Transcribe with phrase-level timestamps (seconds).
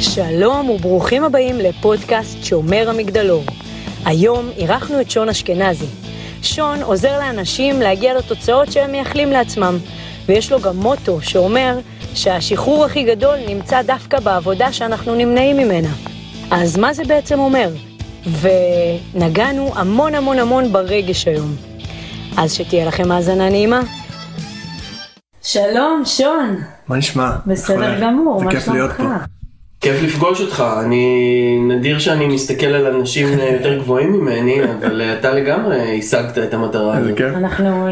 [0.00, 3.44] שלום וברוכים הבאים לפודקאסט שומר המגדלור.
[4.04, 5.86] היום אירחנו את שון אשכנזי.
[6.42, 9.78] שון עוזר לאנשים להגיע לתוצאות שהם מייחלים לעצמם,
[10.26, 11.78] ויש לו גם מוטו שאומר
[12.14, 15.90] שהשחרור הכי גדול נמצא דווקא בעבודה שאנחנו נמנעים ממנה.
[16.50, 17.70] אז מה זה בעצם אומר?
[18.40, 21.56] ונגענו המון המון המון ברגש היום.
[22.36, 23.80] אז שתהיה לכם האזנה נעימה.
[25.42, 26.56] שלום, שון.
[26.88, 27.30] מה נשמע?
[27.46, 29.37] בסדר גמור, מה זה כיף להיות פה.
[29.80, 35.98] כיף לפגוש אותך, אני נדיר שאני מסתכל על אנשים יותר גבוהים ממני, אבל אתה לגמרי
[35.98, 37.18] השגת את המטרה איזה הזאת.
[37.18, 37.34] כיף.
[37.36, 37.88] אנחנו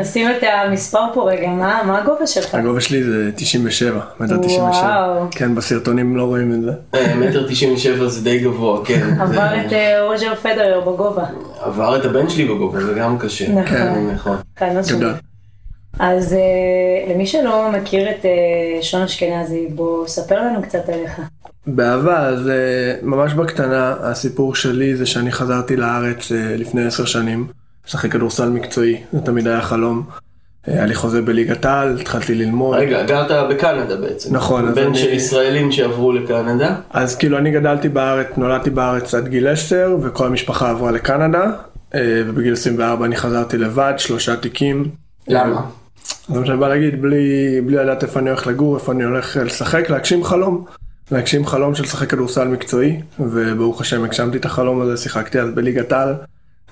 [0.00, 2.54] נשים, את המספר פה רגע, מה, מה הגובה שלך?
[2.54, 4.86] הגובה שלי זה 97, מטר 97.
[4.86, 5.26] וואו.
[5.30, 6.72] כן, בסרטונים לא רואים את זה.
[6.94, 9.08] אה, מטר תשעים ושבע זה די גבוה, כן.
[9.22, 11.24] עבר את אה, רוג'ר פדרר בגובה.
[11.60, 13.52] עבר את הבן שלי בגובה, זה גם קשה.
[13.52, 14.36] נכון.
[14.56, 15.12] כן, נכון.
[15.98, 21.20] אז אה, למי שלא מכיר את אה, שון אשכנזי, בוא ספר לנו קצת עליך.
[21.66, 22.54] באהבה, אז אה,
[23.02, 27.46] ממש בקטנה, הסיפור שלי זה שאני חזרתי לארץ אה, לפני עשר שנים,
[27.86, 30.02] לשחק כדורסל מקצועי, זה תמיד היה חלום.
[30.66, 32.76] היה לי חוזה בליגת העל, התחלתי ללמוד.
[32.78, 34.36] רגע, גרת בקנדה בעצם.
[34.36, 36.74] נכון, בן אני- של ישראלים שעברו לקנדה.
[36.90, 41.44] אז כאילו אני גדלתי בארץ, נולדתי בארץ עד גיל 10, וכל המשפחה עברה לקנדה,
[41.96, 44.90] ובגיל 24 אני חזרתי לבד, שלושה תיקים.
[45.28, 45.60] למה?
[46.28, 49.36] זה מה שאני בא להגיד, בלי, בלי לדעת איפה אני הולך לגור, איפה אני הולך
[49.36, 50.64] לשחק, להגשים חלום.
[51.10, 55.92] להגשים חלום של לשחק כדורסל מקצועי, וברוך השם הגשמתי את החלום הזה, שיחקתי אז בליגת
[55.92, 56.14] העל,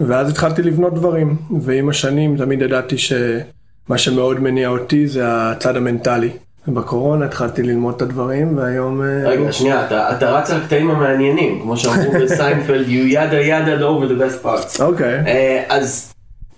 [0.00, 6.30] ואז התחלתי לבנות דברים, ועם השנים תמיד ידעתי שמה שמאוד מניע אותי זה הצד המנטלי.
[6.68, 9.02] ובקורונה התחלתי ללמוד את הדברים, והיום...
[9.02, 13.82] אה, רגע, שנייה, אתה אתה רץ על הקטעים המעניינים, כמו שאמרו בסיינפלד, you yada yada
[13.82, 14.82] over the best parts.
[14.82, 15.22] אוקיי.
[15.26, 16.12] אה, אז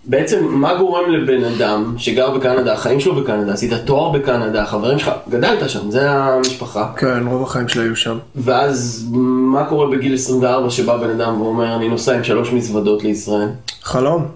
[0.09, 5.11] בעצם מה גורם לבן אדם שגר בקנדה, החיים שלו בקנדה, עשית תואר בקנדה, החברים שלך,
[5.29, 6.93] גדלת שם, זה המשפחה.
[6.97, 8.19] כן, רוב החיים שלי היו שם.
[8.37, 13.49] ואז מה קורה בגיל 24 שבא בן אדם ואומר אני נוסע עם שלוש מזוודות לישראל?
[13.83, 14.27] חלום.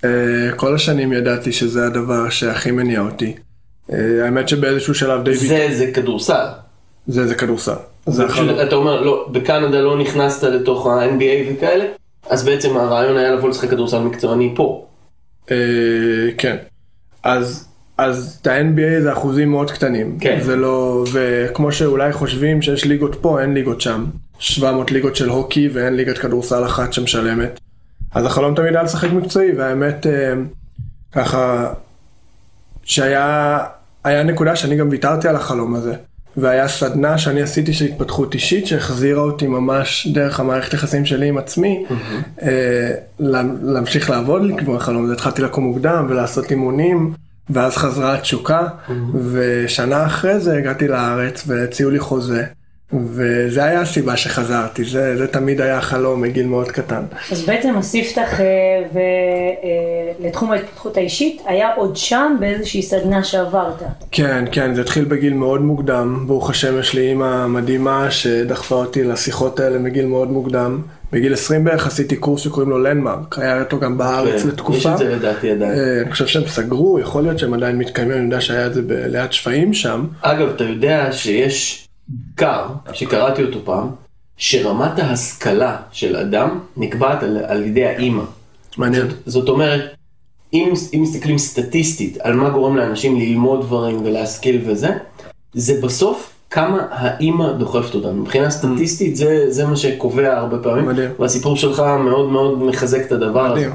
[0.00, 0.04] Uh,
[0.56, 3.34] כל השנים ידעתי שזה הדבר שהכי מניע אותי.
[3.90, 3.94] Uh,
[4.24, 5.48] האמת שבאיזשהו שלב דיוויד...
[5.48, 6.46] זה זה כדורסל.
[7.06, 7.72] זה, זה כדורסל.
[8.06, 8.60] זה החלום.
[8.66, 11.84] אתה אומר לא, בקנדה לא נכנסת לתוך ה-NBA וכאלה,
[12.30, 14.86] אז בעצם הרעיון היה לבוא לשחק כדורסל מקצועני פה.
[15.46, 15.50] Uh,
[16.38, 16.56] כן.
[17.22, 20.18] אז, אז את ה-NBA זה אחוזים מאוד קטנים.
[20.20, 20.38] כן.
[20.42, 21.04] זה לא...
[21.12, 24.04] וכמו שאולי חושבים שיש ליגות פה, אין ליגות שם.
[24.38, 27.60] 700 ליגות של הוקי ואין ליגת כדורסל אחת שמשלמת.
[28.14, 30.32] אז החלום תמיד היה לשחק מקצועי, והאמת, אה,
[31.12, 31.72] ככה,
[32.82, 33.58] שהיה
[34.04, 35.94] היה נקודה שאני גם ויתרתי על החלום הזה.
[36.36, 41.38] והיה סדנה שאני עשיתי של התפתחות אישית שהחזירה אותי ממש דרך המערכת יחסים שלי עם
[41.38, 41.84] עצמי
[43.20, 45.12] לה- להמשיך לעבוד לכיוון החלום הזה.
[45.12, 47.12] התחלתי לקום מוקדם ולעשות אימונים
[47.50, 48.66] ואז חזרה התשוקה.
[49.32, 52.44] ושנה אחרי זה הגעתי לארץ והציעו לי חוזה
[52.92, 57.02] וזה היה הסיבה שחזרתי זה, זה תמיד היה חלום מגיל מאוד קטן.
[57.32, 58.44] אז בעצם הספתח אה,
[58.94, 58.98] ו-
[59.64, 63.82] אה, לתחום ההתפתחות האישית היה עוד שם באיזושהי סדנה שעברת.
[64.10, 66.24] כן, כן, זה התחיל בגיל מאוד מוקדם.
[66.26, 70.82] ברוך השם, יש לי אימא מדהימה שדחפה אותי לשיחות האלה מגיל מאוד מוקדם.
[71.12, 74.78] בגיל 20 בערך עשיתי קורס שקוראים לו לנדמרק, היה אותו גם בארץ כן, לתקופה.
[74.78, 75.72] יש את זה לדעתי עדיין.
[75.72, 78.82] אה, אני חושב שהם סגרו, יכול להיות שהם עדיין מתקיימים, אני יודע שהיה את זה
[78.88, 80.06] ליד שפיים שם.
[80.22, 83.88] אגב, אתה יודע שיש מחקר, שקראתי אותו פעם,
[84.36, 88.22] שרמת ההשכלה של אדם נקבעת על, על ידי האימא.
[88.78, 89.06] מעניין.
[89.26, 89.94] זאת אומרת,
[90.52, 94.88] אם, אם מסתכלים סטטיסטית על מה גורם לאנשים ללמוד דברים ולהשכיל וזה,
[95.52, 98.12] זה בסוף כמה האימא דוחפת אותנו.
[98.12, 101.10] מבחינה סטטיסטית זה, זה מה שקובע הרבה פעמים, מדהים.
[101.18, 103.60] והסיפור שלך מאוד מאוד מחזק את הדבר הזה.
[103.60, 103.72] מדהים.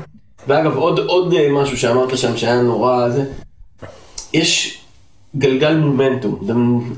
[0.47, 3.25] ואגב, עוד, עוד אה, משהו שאמרת שם שהיה נורא זה,
[4.33, 4.76] יש
[5.37, 6.39] גלגל מומנטום,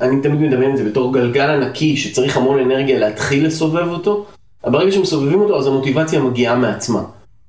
[0.01, 4.25] אני תמיד מדמיין את זה בתור גלגל ענקי שצריך המון אנרגיה להתחיל לסובב אותו,
[4.63, 7.03] אבל ברגע שמסובבים אותו אז המוטיבציה מגיעה מעצמה.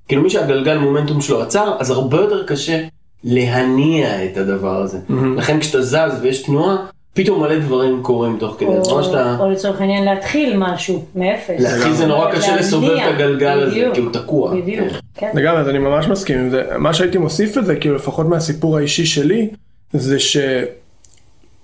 [0.08, 2.84] כאילו מי שהגלגל מומנטום שלו עצר, אז הרבה יותר קשה
[3.24, 4.98] להניע את הדבר הזה.
[5.36, 6.76] לכן כשאתה זז ויש תנועה,
[7.14, 8.68] פתאום מלא דברים קורים תוך כדי.
[8.82, 9.36] זה ממש אתה...
[9.40, 11.60] או לצורך העניין להתחיל משהו מאפס.
[11.60, 12.60] להתחיל זה נורא קשה להניע.
[12.60, 14.54] לסובב את הגלגל הזה, בדיוק, כי הוא תקוע.
[14.54, 15.30] בדיוק, כן.
[15.34, 16.62] לגמרי, אז אני ממש מסכים עם זה.
[16.78, 19.48] מה שהייתי מוסיף את זה, כאילו לפחות מהסיפור האישי שלי,
[19.92, 20.36] זה ש...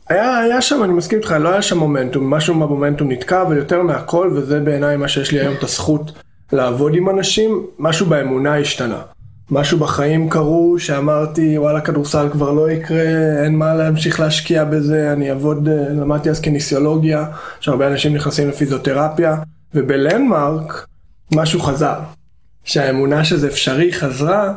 [0.08, 3.82] היה, היה שם, אני מסכים איתך, לא היה שם מומנטום, משהו מהמומנטום נתקע, אבל יותר
[3.82, 6.12] מהכל, וזה בעיניי מה שיש לי היום את הזכות
[6.52, 9.02] לעבוד עם אנשים, משהו באמונה השתנה.
[9.50, 13.04] משהו בחיים קרו שאמרתי וואלה כדורסל כבר לא יקרה,
[13.44, 17.26] אין מה להמשיך להשקיע בזה, אני אעבוד, אה, למדתי אז כניסיולוגיה,
[17.60, 19.36] שהרבה אנשים נכנסים לפיזיותרפיה,
[19.74, 20.86] ובלנדמרק
[21.34, 21.98] משהו חזר.
[22.64, 24.52] שהאמונה שזה אפשרי חזרה,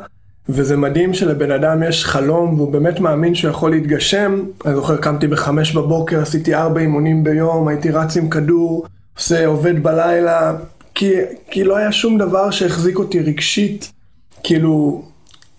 [0.49, 4.43] וזה מדהים שלבן אדם יש חלום והוא באמת מאמין שהוא יכול להתגשם.
[4.65, 8.85] אני זוכר, קמתי בחמש בבוקר, עשיתי ארבע אימונים ביום, הייתי רץ עם כדור,
[9.17, 10.53] עושה, עובד בלילה,
[10.95, 11.11] כי,
[11.51, 13.91] כי לא היה שום דבר שהחזיק אותי רגשית,
[14.43, 15.01] כאילו,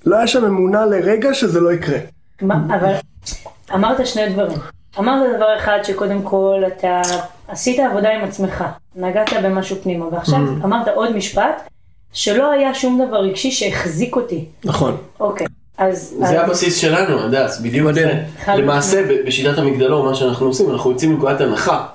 [0.07, 1.99] לא היה שם אמונה לרגע שזה לא יקרה.
[2.43, 2.93] מה, אבל
[3.75, 4.59] אמרת שני דברים.
[4.99, 7.03] אמרת דבר אחד שקודם כל אתה
[7.49, 8.65] עשית עבודה עם עצמך,
[8.97, 10.65] נגעת במשהו פנימה, ועכשיו Mm.
[10.65, 11.69] אמרת עוד משפט,
[12.13, 14.45] שלא היה שום דבר רגשי שהחזיק אותי.
[14.65, 14.97] נכון.
[15.21, 15.47] אוקיי,
[15.79, 16.15] אז...
[16.23, 17.93] אז- זה הבסיס שלנו, הדס, בדיוק.
[17.93, 18.23] זה.
[18.49, 21.87] למעשה, ב- בשיטת המגדלור, מה שאנחנו עושים, אנחנו יוצאים מנקודת הנחה,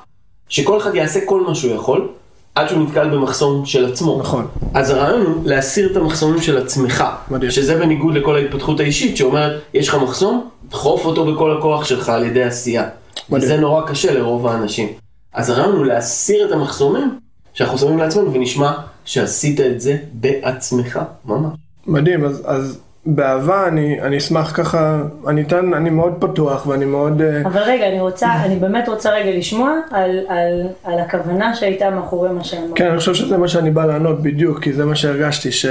[0.50, 2.08] שכל אחד יעשה כל מה שהוא יכול,
[2.56, 4.20] עד שהוא נתקל במחסום של עצמו.
[4.20, 4.48] נכון.
[4.74, 7.04] אז הרעיון הוא להסיר את המחסומים של עצמך.
[7.32, 7.52] מדהים.
[7.52, 12.26] שזה בניגוד לכל ההתפתחות האישית, שאומרת, יש לך מחסום, דחוף אותו בכל הכוח שלך על
[12.26, 12.84] ידי עשייה.
[13.30, 13.44] מדהים.
[13.44, 14.90] וזה נורא קשה לרוב האנשים.
[15.34, 17.20] אז הרעיון הוא להסיר את המחסומים
[17.54, 18.72] שאנחנו שמים לעצמנו, ונשמע
[19.06, 21.54] שעשית את זה בעצמך, ממש.
[21.88, 27.22] מדהים, אז, אז באהבה אני, אני אשמח ככה, אני אתן, אני מאוד פתוח ואני מאוד...
[27.22, 31.90] אה, אבל רגע, אני רוצה, אני באמת רוצה רגע לשמוע על, על, על הכוונה שהייתה
[31.90, 32.72] מאחורי מה שאמרת.
[32.75, 35.66] כן, אני חושב שזה מה שאני בא לענות בדיוק, כי זה מה שהרגשתי, ש...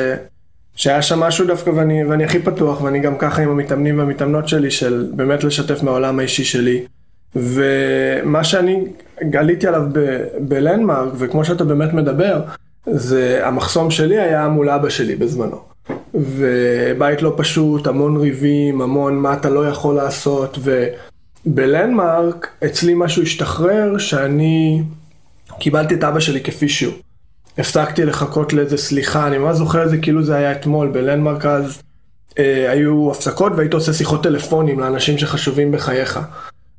[0.77, 4.71] שהיה שם משהו דווקא ואני, ואני הכי פתוח, ואני גם ככה עם המתאמנים והמתאמנות שלי,
[4.71, 6.85] של באמת לשתף מהעולם האישי שלי.
[7.37, 8.85] ומה שאני
[9.39, 9.83] עליתי עליו
[10.39, 12.43] בלנדמרק, וכמו שאתה באמת מדבר,
[12.87, 15.57] זה המחסום שלי היה מול אבא שלי בזמנו.
[16.15, 20.59] ובית לא פשוט, המון ריבים, המון מה אתה לא יכול לעשות,
[21.47, 24.83] ובלנדמרק אצלי משהו השתחרר שאני
[25.59, 26.95] קיבלתי את אבא שלי כפי שהוא.
[27.59, 31.83] הפסקתי לחכות לאיזה סליחה, אני ממש זוכר את זה כאילו זה היה אתמול, בלנדמרק אז
[32.39, 36.21] אה, היו הפסקות והיית עושה שיחות טלפונים לאנשים שחשובים בחייך.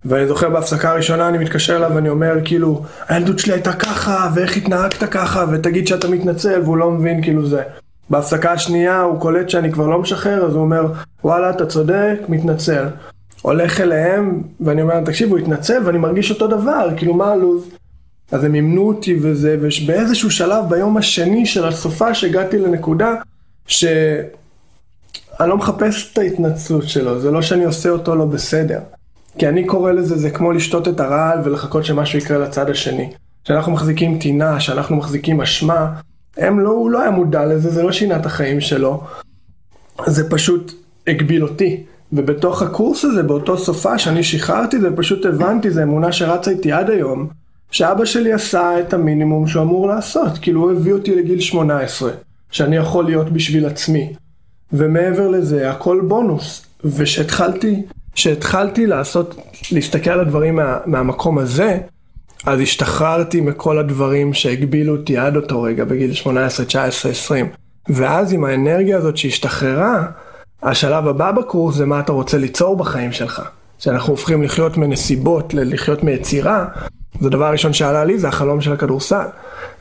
[0.05, 4.57] ואני זוכר בהפסקה הראשונה אני מתקשר אליו ואני אומר כאילו הילדות שלי הייתה ככה ואיך
[4.57, 7.61] התנהגת ככה ותגיד שאתה מתנצל והוא לא מבין כאילו זה.
[8.09, 10.87] בהפסקה השנייה הוא קולט שאני כבר לא משחרר אז הוא אומר
[11.23, 12.85] וואלה אתה צודק מתנצל.
[13.41, 17.69] הולך אליהם ואני אומר תקשיב הוא התנצל ואני מרגיש אותו דבר כאילו מה הלו"ז.
[18.31, 23.13] אז הם אימנו אותי וזה ובאיזשהו שלב ביום השני של הסופה שהגעתי לנקודה
[23.67, 23.89] שאני
[25.39, 28.79] לא מחפש את ההתנצלות שלו זה לא שאני עושה אותו לא בסדר.
[29.37, 33.09] כי אני קורא לזה, זה כמו לשתות את הרעל ולחכות שמשהו יקרה לצד השני.
[33.47, 35.93] שאנחנו מחזיקים טינה, שאנחנו מחזיקים אשמה,
[36.37, 39.03] הם לא, הוא לא היה מודע לזה, זה לא שינה את החיים שלו.
[40.05, 40.73] זה פשוט
[41.07, 41.83] הגביל אותי.
[42.13, 46.89] ובתוך הקורס הזה, באותו סופה שאני שחררתי זה, פשוט הבנתי, זו אמונה שרצה איתי עד
[46.89, 47.27] היום,
[47.71, 50.37] שאבא שלי עשה את המינימום שהוא אמור לעשות.
[50.41, 52.11] כאילו הוא הביא אותי לגיל 18,
[52.51, 54.13] שאני יכול להיות בשביל עצמי.
[54.73, 56.65] ומעבר לזה, הכל בונוס.
[56.85, 57.81] ושהתחלתי,
[58.15, 59.35] שהתחלתי לעשות,
[59.71, 61.77] להסתכל על הדברים מה, מהמקום הזה,
[62.45, 67.49] אז השתחררתי מכל הדברים שהגבילו אותי עד אותו רגע, בגיל 18, 19, 20.
[67.89, 70.05] ואז עם האנרגיה הזאת שהשתחררה,
[70.63, 73.41] השלב הבא בקורס זה מה אתה רוצה ליצור בחיים שלך.
[73.79, 76.65] שאנחנו הופכים לחיות מנסיבות ללחיות מיצירה,
[77.19, 79.25] זה הדבר הראשון שעלה לי, זה החלום של הכדורסל.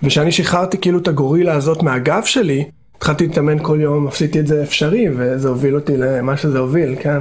[0.03, 2.65] וכשאני שחררתי כאילו את הגורילה הזאת מהגב שלי,
[2.97, 7.21] התחלתי להתאמן כל יום, עשיתי את זה אפשרי, וזה הוביל אותי למה שזה הוביל, כן.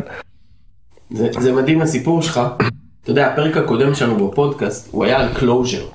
[1.13, 2.41] זה, זה מדהים הסיפור שלך.
[3.03, 5.85] אתה יודע, הפרק הקודם שלנו בפודקאסט, הוא היה על closure.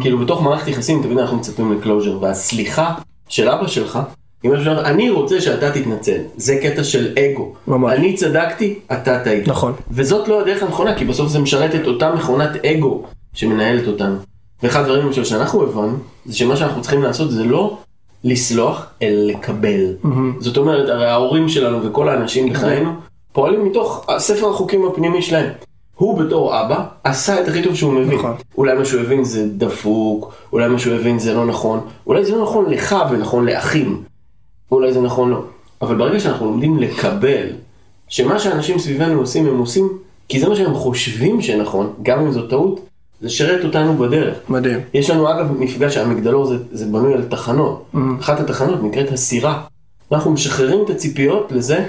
[0.00, 2.94] כאילו בתוך מערכת יחסים תמיד אנחנו מצפים ל closure, והסליחה
[3.28, 3.98] של אבא שלך,
[4.44, 6.18] מה שאומרת, אני רוצה שאתה תתנצל.
[6.36, 7.52] זה קטע של אגו.
[7.66, 7.92] ממש.
[7.98, 9.48] אני צדקתי, אתה טעית.
[9.48, 9.72] נכון.
[9.90, 14.16] וזאת לא הדרך הנכונה, כי בסוף זה משרת את אותה מכונת אגו שמנהלת אותנו.
[14.62, 15.96] ואחד הדברים למשל שאנחנו הבנו,
[16.26, 17.78] זה שמה שאנחנו צריכים לעשות זה לא
[18.24, 19.94] לסלוח, אלא לקבל.
[20.40, 22.90] זאת אומרת, הרי ההורים שלנו וכל האנשים בחיינו
[23.38, 25.50] פועלים מתוך ספר החוקים הפנימי שלהם.
[25.94, 28.18] הוא בתור אבא עשה את הכי טוב שהוא מבין.
[28.18, 28.34] נכון.
[28.58, 32.32] אולי מה שהוא הבין זה דפוק, אולי מה שהוא הבין זה לא נכון, אולי זה
[32.32, 34.02] לא נכון לך ונכון לאחים,
[34.72, 35.44] אולי זה נכון לו.
[35.82, 37.46] אבל ברגע שאנחנו לומדים לקבל
[38.08, 39.88] שמה שאנשים סביבנו עושים הם עושים
[40.28, 42.80] כי זה מה שהם חושבים שנכון, גם אם זו טעות,
[43.20, 44.38] זה שרת אותנו בדרך.
[44.48, 44.78] מדהים.
[44.94, 47.90] יש לנו אגב מפגש, המגדלור זה, זה בנוי על תחנות.
[48.20, 49.62] אחת התחנות נקראת הסירה.
[50.12, 51.88] אנחנו משחררים את הציפיות לזה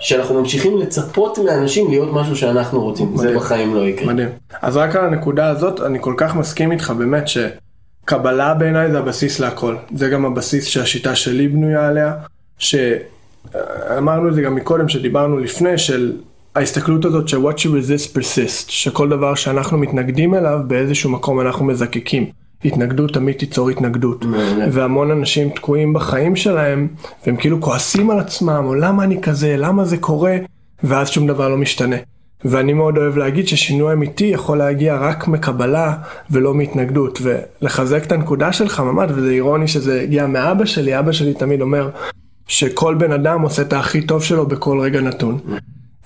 [0.00, 3.16] שאנחנו ממשיכים לצפות מאנשים להיות משהו שאנחנו רוצים.
[3.16, 3.36] זה מדהים.
[3.38, 4.12] בחיים לא יקרה.
[4.12, 4.28] מדהים.
[4.62, 9.40] אז רק על הנקודה הזאת, אני כל כך מסכים איתך באמת שקבלה בעיניי זה הבסיס
[9.40, 9.76] להכל.
[9.94, 12.14] זה גם הבסיס שהשיטה שלי בנויה עליה,
[12.58, 16.12] שאמרנו את זה גם מקודם, שדיברנו לפני, של
[16.54, 21.64] ההסתכלות הזאת ש- what you resist persist, שכל דבר שאנחנו מתנגדים אליו באיזשהו מקום אנחנו
[21.64, 22.30] מזקקים.
[22.64, 24.24] התנגדות תמיד תיצור התנגדות.
[24.72, 26.88] והמון אנשים תקועים בחיים שלהם,
[27.26, 30.36] והם כאילו כועסים על עצמם, או למה אני כזה, למה זה קורה,
[30.82, 31.96] ואז שום דבר לא משתנה.
[32.44, 35.96] ואני מאוד אוהב להגיד ששינוי אמיתי יכול להגיע רק מקבלה
[36.30, 41.34] ולא מהתנגדות, ולחזק את הנקודה שלך ממש, וזה אירוני שזה הגיע מאבא שלי, אבא שלי
[41.34, 41.90] תמיד אומר,
[42.46, 45.38] שכל בן אדם עושה את הכי טוב שלו בכל רגע נתון.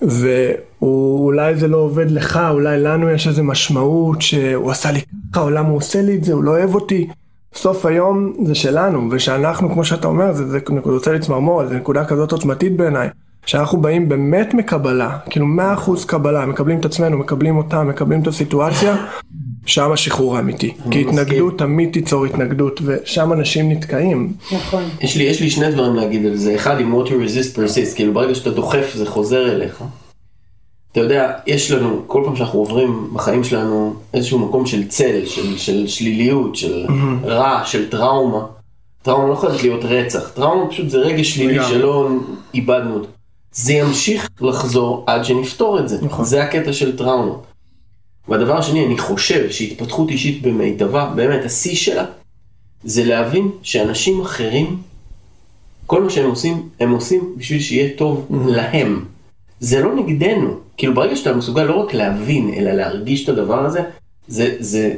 [0.01, 5.01] ואולי זה לא עובד לך, אולי לנו יש איזה משמעות שהוא עשה לי
[5.33, 7.07] ככה, או למה הוא עושה לי את זה, הוא לא אוהב אותי.
[7.55, 12.31] סוף היום זה שלנו, ושאנחנו, כמו שאתה אומר, זה, זה רוצה לצמרמור, זה נקודה כזאת
[12.31, 13.09] עוצמתית בעיניי,
[13.45, 15.45] שאנחנו באים באמת מקבלה, כאילו
[15.77, 18.95] 100% קבלה, מקבלים את עצמנו, מקבלים אותם, מקבלים את הסיטואציה,
[19.65, 20.73] שם השחרור האמיתי.
[20.91, 24.33] כי התנגדות תמיד תיצור התנגדות, ושם אנשים נתקעים.
[24.51, 24.83] נכון.
[25.01, 26.55] יש לי, יש לי שני דברים להגיד על זה.
[26.55, 29.83] אחד, אם what you resist persist, כאילו ברגע שאתה דוחף זה חוזר אליך.
[30.91, 35.57] אתה יודע, יש לנו, כל פעם שאנחנו עוברים בחיים שלנו איזשהו מקום של צל, של,
[35.57, 36.85] של שליליות, של
[37.23, 38.45] רע, של טראומה.
[39.03, 41.63] טראומה לא חייבת להיות רצח, טראומה פשוט זה רגע שלילי.
[41.69, 42.09] שלא
[42.53, 43.07] איבדנו אותו.
[43.51, 45.97] זה ימשיך לחזור עד שנפתור את זה.
[46.01, 46.25] נכון.
[46.25, 47.33] זה הקטע של טראומה.
[48.27, 52.05] והדבר השני, אני חושב שהתפתחות אישית במיטבה, באמת, השיא שלה,
[52.83, 54.77] זה להבין שאנשים אחרים,
[55.85, 59.05] כל מה שהם עושים, הם עושים בשביל שיהיה טוב להם.
[59.59, 60.55] זה לא נגדנו.
[60.77, 63.79] כאילו ברגע שאתה מסוגל לא רק להבין, אלא להרגיש את הדבר הזה,
[64.27, 64.95] זה, זה,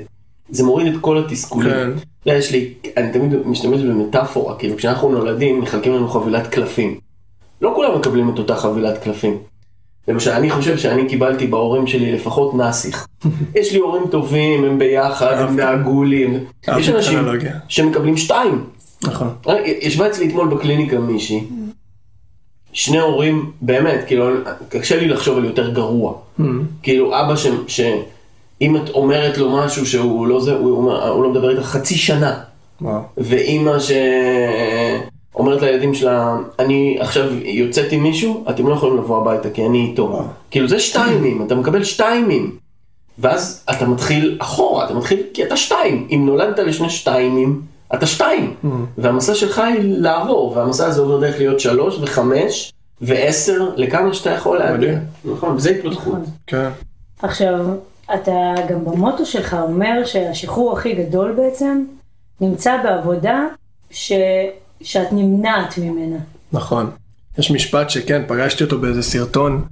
[0.49, 1.71] זה מוריד את כל התסכולים.
[1.71, 1.91] כן.
[1.91, 6.99] אתה יודע, יש לי, אני תמיד משתמש במטאפורה, כאילו כשאנחנו נולדים מחלקים לנו חבילת קלפים.
[7.63, 9.37] לא כולם מקבלים את אותה חבילת קלפים.
[10.07, 13.07] למשל, אני חושב שאני קיבלתי בהורים שלי לפחות נאסיך.
[13.55, 16.27] יש לי הורים טובים, הם ביחד, הם דאגו לי.
[16.77, 17.19] יש אנשים.
[17.67, 18.63] שמקבלים שתיים.
[19.03, 19.27] נכון.
[19.65, 21.43] ישבה אצלי אתמול בקליניקה מישהי,
[22.73, 24.29] שני הורים, באמת, כאילו,
[24.69, 26.13] קשה לי לחשוב על יותר גרוע.
[26.83, 27.47] כאילו, אבא ש...
[27.67, 27.81] ש...
[28.61, 31.95] אם את אומרת לו משהו שהוא לא זה, הוא, אומר, הוא לא מדבר איתך חצי
[31.95, 32.39] שנה.
[32.81, 33.01] וואו.
[33.17, 33.79] ואימא
[35.33, 39.85] שאומרת לילדים שלה, אני עכשיו יוצאת עם מישהו, אתם לא יכולים לבוא הביתה כי אני
[39.89, 40.21] איתו.
[40.51, 42.57] כאילו זה שתיימים, אתה מקבל שתיימים.
[43.19, 46.07] ואז אתה מתחיל אחורה, אתה מתחיל כי אתה שתיים.
[46.11, 47.61] אם נולדת לשני שתיימים,
[47.93, 48.53] אתה שתיים.
[48.97, 54.57] והמסע שלך היא לעבור, והמסע הזה עובר דרך להיות שלוש וחמש ועשר, לכמה שאתה יכול
[54.57, 54.93] להגיע.
[55.25, 56.19] נכון, וזה התפתחות.
[56.47, 56.69] כן.
[57.21, 57.65] עכשיו,
[58.13, 61.83] אתה גם במוטו שלך אומר שהשחרור הכי גדול בעצם
[62.41, 63.45] נמצא בעבודה
[63.91, 64.11] ש...
[64.83, 66.17] שאת נמנעת ממנה.
[66.51, 66.89] נכון.
[67.37, 69.65] יש משפט שכן, פגשתי אותו באיזה סרטון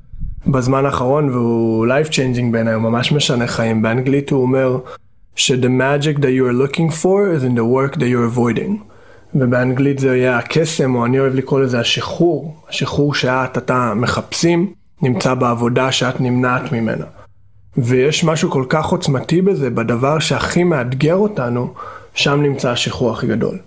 [0.48, 3.82] בזמן האחרון והוא life changing בעיניי, הוא ממש משנה חיים.
[3.82, 4.80] באנגלית הוא אומר
[5.36, 8.91] ש-the magic that you are looking for is in the work that you're avoiding.
[9.36, 12.56] ובאנגלית זה יהיה הקסם, או אני אוהב לקרוא לזה השחרור.
[12.70, 17.06] השחרור שאת, אתה מחפשים, נמצא בעבודה שאת נמנעת ממנה.
[17.77, 21.74] ויש משהו כל כך עוצמתי בזה, בדבר שהכי מאתגר אותנו,
[22.13, 23.58] שם נמצא השחרור הכי גדול.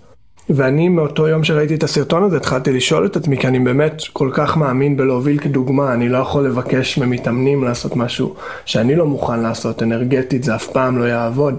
[0.49, 4.29] ואני מאותו יום שראיתי את הסרטון הזה התחלתי לשאול את עצמי כי אני באמת כל
[4.33, 8.35] כך מאמין בלהוביל כדוגמה אני לא יכול לבקש ממתאמנים לעשות משהו
[8.65, 11.57] שאני לא מוכן לעשות אנרגטית זה אף פעם לא יעבוד.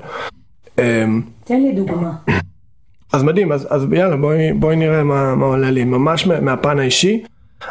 [0.78, 2.12] אמ, תן לי דוגמה.
[3.12, 6.78] אז מדהים אז, אז יאללה בואי, בואי נראה מה, מה עולה לי ממש מה- מהפן
[6.78, 7.22] האישי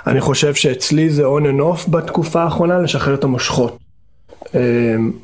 [0.07, 3.77] אני חושב שאצלי זה on and off בתקופה האחרונה לשחרר את המושכות.
[4.55, 4.59] אמ,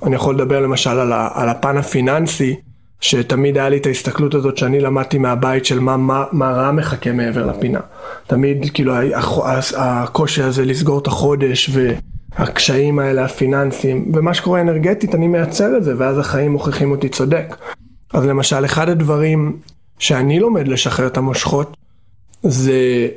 [0.04, 2.56] אני יכול לדבר למשל על, ה, על הפן הפיננסי
[3.02, 7.12] שתמיד היה לי את ההסתכלות הזאת שאני למדתי מהבית של מה, מה, מה רע מחכה
[7.12, 7.80] מעבר לפינה.
[8.28, 8.94] תמיד כאילו
[9.78, 11.70] הקושי הזה לסגור את החודש
[12.38, 17.56] והקשיים האלה הפיננסיים ומה שקורה אנרגטית אני מייצר את זה ואז החיים מוכיחים אותי צודק.
[18.14, 19.58] אז למשל אחד הדברים
[20.00, 21.78] שאני לומד לשחרר את המושכות
[22.44, 23.08] זה,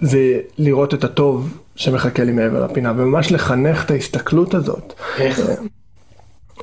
[0.00, 4.92] זה לראות את הטוב שמחכה לי מעבר לפינה וממש לחנך את ההסתכלות הזאת.
[5.18, 5.40] איך?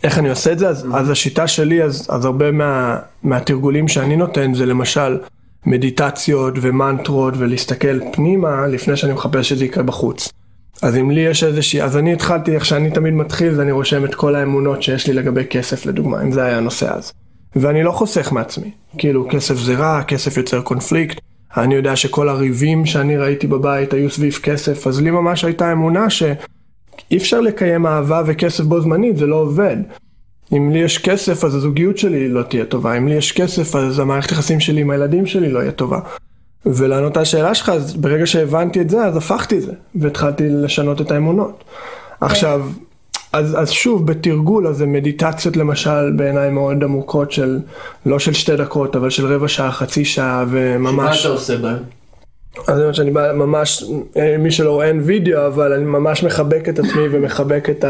[0.03, 0.70] איך אני עושה את זה?
[0.70, 5.17] אז, אז השיטה שלי, אז, אז הרבה מה, מהתרגולים שאני נותן זה למשל
[5.65, 10.29] מדיטציות ומנטרות ולהסתכל פנימה לפני שאני מחפש שזה יקרה בחוץ.
[10.81, 14.05] אז אם לי יש איזושהי, אז אני התחלתי, איך שאני תמיד מתחיל, זה אני רושם
[14.05, 17.12] את כל האמונות שיש לי לגבי כסף לדוגמה, אם זה היה הנושא אז.
[17.55, 21.20] ואני לא חוסך מעצמי, כאילו כסף זה רע, כסף יוצר קונפליקט,
[21.58, 26.10] אני יודע שכל הריבים שאני ראיתי בבית היו סביב כסף, אז לי ממש הייתה אמונה
[26.10, 26.24] ש...
[27.12, 29.77] אי אפשר לקיים אהבה וכסף בו זמנית, זה לא עובד.
[30.53, 34.00] אם לי יש כסף אז הזוגיות שלי לא תהיה טובה, אם לי יש כסף אז
[34.00, 36.00] המערכת יחסים שלי עם הילדים שלי לא יהיה טובה.
[36.65, 41.01] ולענות על השאלה שלך, אז ברגע שהבנתי את זה, אז הפכתי את זה, והתחלתי לשנות
[41.01, 41.63] את האמונות.
[42.22, 42.62] עכשיו,
[43.34, 47.60] אז, אז שוב, בתרגול, אז זה מדיטציות למשל בעיניי מאוד עמוקות של,
[48.06, 51.25] לא של שתי דקות, אבל של רבע שעה, חצי שעה, מה וממש...
[51.25, 52.00] אתה עושה בהם?
[52.67, 53.84] אז זה מה שאני בא, ממש,
[54.39, 57.86] מי שלא רואה אין וידאו, אבל אני ממש מחבק את עצמי ומחבק את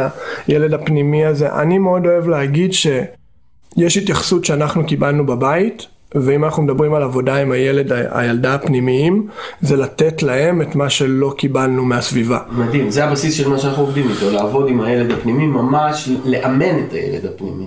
[0.48, 1.54] הילד הפנימי הזה.
[1.54, 7.52] אני מאוד אוהב להגיד שיש התייחסות שאנחנו קיבלנו בבית, ואם אנחנו מדברים על עבודה עם
[7.52, 9.28] הילד, הילדה הפנימיים,
[9.62, 12.40] זה לתת להם את מה שלא קיבלנו מהסביבה.
[12.52, 16.94] מדהים, זה הבסיס של מה שאנחנו עובדים איתו, לעבוד עם הילד הפנימי, ממש לאמן את
[16.94, 17.66] הילד הפנימי.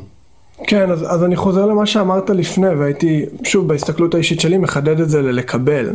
[0.67, 5.09] כן, אז, אז אני חוזר למה שאמרת לפני, והייתי, שוב, בהסתכלות האישית שלי, מחדד את
[5.09, 5.91] זה ללקבל.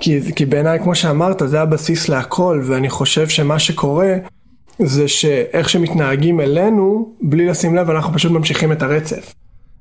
[0.00, 4.14] כי, כי בעיניי, כמו שאמרת, זה הבסיס להכל, ואני חושב שמה שקורה
[4.78, 9.34] זה שאיך שמתנהגים אלינו, בלי לשים לב, אנחנו פשוט ממשיכים את הרצף.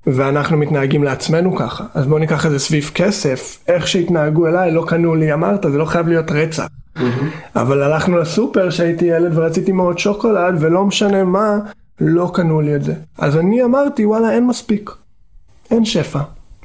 [0.07, 1.85] ואנחנו מתנהגים לעצמנו ככה.
[1.93, 5.77] אז בואו ניקח את זה סביב כסף, איך שהתנהגו אליי, לא קנו לי, אמרת, זה
[5.77, 6.67] לא חייב להיות רצח.
[7.55, 11.57] אבל הלכנו לסופר כשהייתי ילד ורציתי מאוד שוקולד, ולא משנה מה,
[12.01, 12.93] לא קנו לי את זה.
[13.17, 14.89] אז אני אמרתי, וואלה, אין מספיק.
[15.71, 16.19] אין שפע.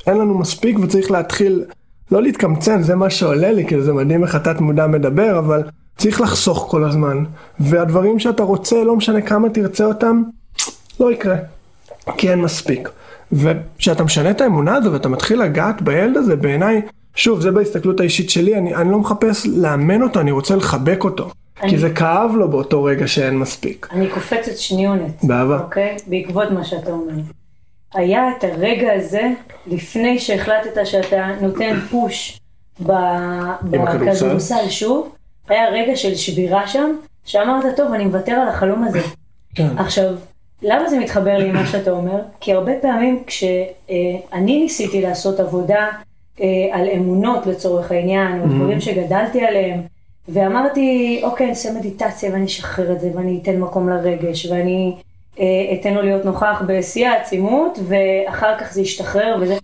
[0.06, 1.64] אין לנו מספיק וצריך להתחיל,
[2.10, 5.62] לא להתקמצן, זה מה שעולה לי, כאילו זה מדהים איך התת מודע מדבר, אבל
[5.96, 7.24] צריך לחסוך כל הזמן.
[7.60, 10.22] והדברים שאתה רוצה, לא משנה כמה תרצה אותם,
[11.00, 11.36] לא יקרה.
[12.16, 12.88] כי אין מספיק.
[13.32, 16.80] וכשאתה משנה את האמונה הזו ואתה מתחיל לגעת בילד הזה, בעיניי,
[17.14, 21.30] שוב, זה בהסתכלות האישית שלי, אני, אני לא מחפש לאמן אותו, אני רוצה לחבק אותו.
[21.62, 23.88] אני- כי זה כאב לו באותו רגע שאין מספיק.
[23.92, 25.24] אני קופצת שניונת.
[25.24, 25.58] באהבה.
[25.60, 25.96] אוקיי?
[26.06, 27.12] בעקבות מה שאתה אומר.
[27.94, 29.28] היה את הרגע הזה,
[29.66, 32.40] לפני שהחלטת שאתה נותן פוש?
[33.62, 35.12] בכדורסל שוב,
[35.48, 39.00] היה רגע של שבירה שם, שאמרת, טוב, אני מוותר על החלום הזה.
[39.54, 39.78] כן.
[39.78, 40.14] עכשיו,
[40.62, 42.20] למה זה מתחבר לי עם מה שאתה אומר?
[42.40, 45.88] כי הרבה פעמים כשאני ניסיתי לעשות עבודה
[46.40, 49.80] אה, על אמונות לצורך העניין, או דברים שגדלתי עליהם,
[50.28, 55.02] ואמרתי, אוקיי, אני אעשה מדיטציה ואני אשחרר את זה ואני אתן מקום לרגש ואני אה,
[55.80, 59.54] אתן לו להיות נוכח בשיא העצימות ואחר כך זה ישתחרר וזה,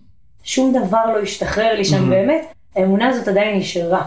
[0.43, 4.03] שום דבר לא השתחרר לי שם באמת, האמונה הזאת עדיין נשארה,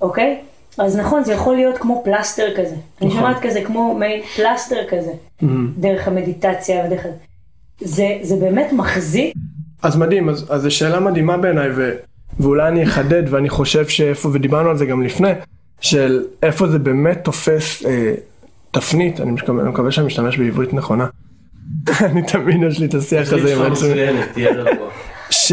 [0.00, 0.38] אוקיי?
[0.78, 2.74] אז נכון, זה יכול להיות כמו פלסטר כזה.
[2.74, 3.10] אני נכון.
[3.10, 5.12] שומעת כזה כמו מעין פלסטר כזה,
[5.78, 7.06] דרך המדיטציה ודרך...
[7.80, 9.34] זה, זה באמת מחזיק.
[9.82, 11.92] אז מדהים, אז, אז זו שאלה מדהימה בעיניי, ו,
[12.40, 15.30] ואולי אני אחדד, ואני חושב שאיפה, ודיברנו על זה גם לפני,
[15.80, 18.14] של איפה זה באמת תופס אה,
[18.70, 21.06] תפנית, אני מקווה, אני מקווה שאני משתמש בעברית נכונה.
[22.10, 23.88] אני תמיד יש לי את השיח הזה עם עצמי.
[25.30, 25.52] ש...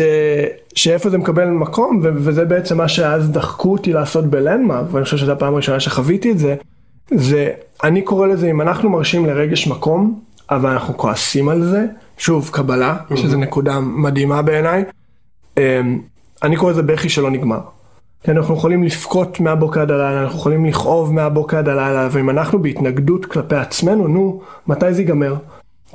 [0.76, 2.10] שאיפה זה מקבל מקום, ו...
[2.16, 6.40] וזה בעצם מה שאז דחקו אותי לעשות בלנדמרק, ואני חושב שזו הפעם הראשונה שחוויתי את
[6.40, 6.56] זה,
[7.12, 7.52] זה,
[7.84, 10.20] אני קורא לזה, אם אנחנו מרשים לרגש מקום,
[10.50, 11.86] אבל אנחנו כועסים על זה,
[12.18, 14.84] שוב, קבלה, שזו נקודה מדהימה בעיניי,
[15.58, 16.00] אמ,
[16.44, 17.60] אני קורא לזה בכי שלא נגמר.
[18.24, 22.62] כי אנחנו יכולים לבכות מהבוקר עד הלילה, אנחנו יכולים לכאוב מהבוקר עד הלילה, ואם אנחנו
[22.62, 25.36] בהתנגדות כלפי עצמנו, נו, מתי זה ייגמר?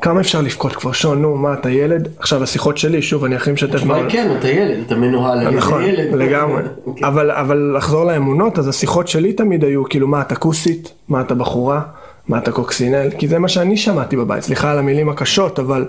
[0.00, 2.08] כמה אפשר לבכות כבר, שון, נו, מה, אתה ילד?
[2.18, 5.82] עכשיו, השיחות שלי, שוב, אני הכי משתף תשמע, כן, אתה ילד, אתה מנוהל על נכון,
[5.82, 6.14] ילד.
[6.14, 6.62] לגמרי.
[6.86, 7.08] אוקיי.
[7.08, 10.92] אבל, אבל לחזור לאמונות, אז השיחות שלי תמיד היו, כאילו, מה, אתה כוסית?
[11.08, 11.80] מה, אתה בחורה?
[12.28, 13.10] מה, אתה קוקסינל?
[13.18, 15.86] כי זה מה שאני שמעתי בבית, סליחה על המילים הקשות, אבל...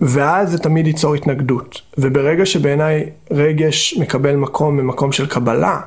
[0.00, 1.80] ואז זה תמיד ייצור התנגדות.
[1.98, 5.80] וברגע שבעיניי רגש מקבל מקום ממקום של קבלה,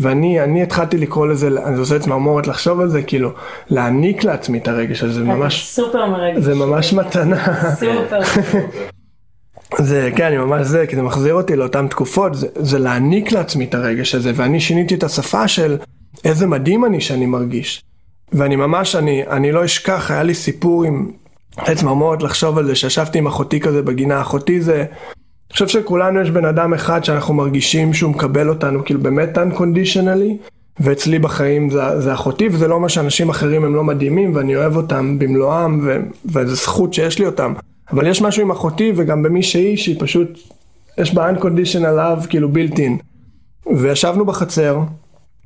[0.00, 3.30] ואני אני התחלתי לקרוא לזה, אני עושה את צמרמורת לחשוב על זה, כאילו,
[3.70, 6.42] להעניק לעצמי את הרגש הזה, זה ממש, סופר מרגש.
[6.42, 7.74] זה ממש מתנה.
[7.80, 8.20] סופר.
[9.78, 13.64] זה, כן, אני ממש זה, כי זה מחזיר אותי לאותן תקופות, זה, זה להעניק לעצמי
[13.64, 15.76] את הרגש הזה, ואני שיניתי את השפה של
[16.24, 17.82] איזה מדהים אני שאני מרגיש.
[18.32, 21.10] ואני ממש, אני, אני לא אשכח, היה לי סיפור עם
[21.56, 26.20] עץ צמרמורת לחשוב על זה, שישבתי עם אחותי כזה בגינה, אחותי זה, אני חושב שכולנו
[26.20, 32.00] יש בן אדם אחד שאנחנו מרגישים שהוא מקבל אותנו, כאילו באמת unconditionally, ואצלי בחיים זה,
[32.00, 36.00] זה אחותי, וזה לא אומר שאנשים אחרים הם לא מדהימים, ואני אוהב אותם במלואם, ו,
[36.24, 37.54] וזו זכות שיש לי אותם.
[37.90, 40.38] אבל יש משהו עם אחותי וגם במי שהיא, שהיא פשוט,
[40.98, 42.92] יש בה unconditional love, כאילו built in.
[43.76, 44.80] וישבנו בחצר,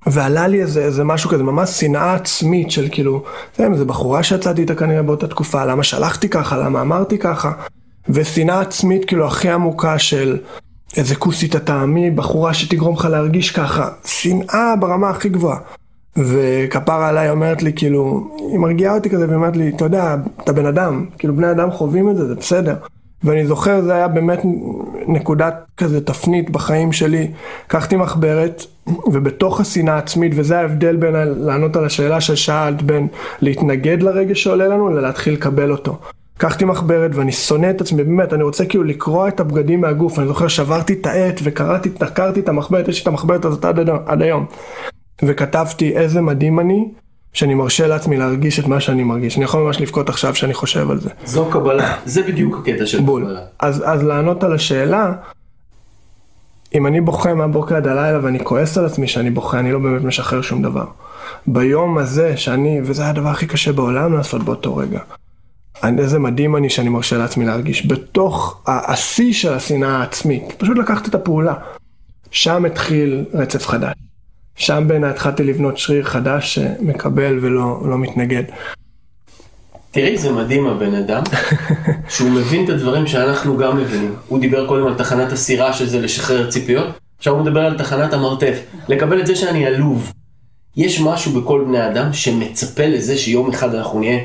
[0.06, 3.22] ועלה לי איזה, איזה משהו כזה, ממש שנאה עצמית של כאילו,
[3.56, 7.52] זה איזה בחורה שיצאתי איתה כנראה באותה תקופה, למה שלחתי ככה, למה אמרתי ככה,
[8.08, 10.38] ושנאה עצמית כאילו הכי עמוקה של
[10.96, 15.58] איזה כוסית אתה, מי בחורה שתגרום לך להרגיש ככה, שנאה ברמה הכי גבוהה.
[16.16, 20.66] וכפרה עליי אומרת לי כאילו, היא מרגיעה אותי כזה ואומרת לי, אתה יודע, אתה בן
[20.66, 22.74] אדם, כאילו בני אדם חווים את זה, זה בסדר.
[23.24, 24.40] ואני זוכר זה היה באמת
[25.06, 27.30] נקודת כזה תפנית בחיים שלי.
[27.66, 28.62] לקחתי מחברת
[29.06, 33.08] ובתוך השנאה העצמית, וזה ההבדל בין לענות על השאלה ששאלת בין
[33.40, 35.98] להתנגד לרגש שעולה לנו ללהתחיל לקבל אותו.
[36.36, 40.26] לקחתי מחברת ואני שונא את עצמי, באמת, אני רוצה כאילו לקרוע את הבגדים מהגוף, אני
[40.26, 44.22] זוכר שברתי את העט וקראתי, דקרתי את המחברת, יש לי את המחברת הזאת עד, עד
[44.22, 44.46] היום.
[45.22, 46.88] וכתבתי איזה מדהים אני,
[47.32, 49.36] שאני מרשה לעצמי להרגיש את מה שאני מרגיש.
[49.36, 51.10] אני יכול ממש לבכות עכשיו שאני חושב על זה.
[51.24, 53.22] זו קבלה, זה בדיוק הקטע של בול.
[53.24, 53.40] קבלה.
[53.60, 55.12] אז, אז לענות על השאלה,
[56.74, 60.02] אם אני בוכה מהבוקר עד הלילה ואני כועס על עצמי שאני בוכה, אני לא באמת
[60.04, 60.84] משחרר שום דבר.
[61.46, 65.00] ביום הזה שאני, וזה הדבר הכי קשה בעולם לעשות באותו רגע.
[65.82, 67.86] אני- איזה מדהים אני שאני מרשה לעצמי להרגיש.
[67.86, 71.54] בתוך השיא של השנאה העצמית, פשוט לקחת את הפעולה.
[72.30, 73.94] שם התחיל רצף חדש.
[74.60, 78.42] שם בעיניי התחלתי לבנות שריר חדש שמקבל ולא לא מתנגד.
[79.90, 81.22] תראי, זה מדהים הבן אדם,
[82.12, 84.14] שהוא מבין את הדברים שאנחנו גם מבינים.
[84.28, 86.86] הוא דיבר קודם על תחנת הסירה שזה לשחרר ציפיות.
[87.18, 88.58] עכשיו הוא מדבר על תחנת המרתף.
[88.88, 90.12] לקבל את זה שאני עלוב.
[90.76, 94.18] יש משהו בכל בני אדם שמצפה לזה שיום אחד אנחנו נהיה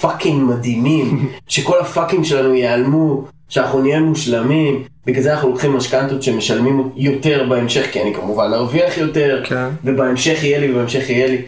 [0.00, 6.90] fucking מדהימים, שכל הפאקינג שלנו ייעלמו, שאנחנו נהיה מושלמים, בגלל זה אנחנו לוקחים משכנתות שמשלמים
[6.96, 9.68] יותר בהמשך, כי אני כמובן ארוויח יותר, כן.
[9.84, 11.42] ובהמשך יהיה לי, ובהמשך יהיה לי.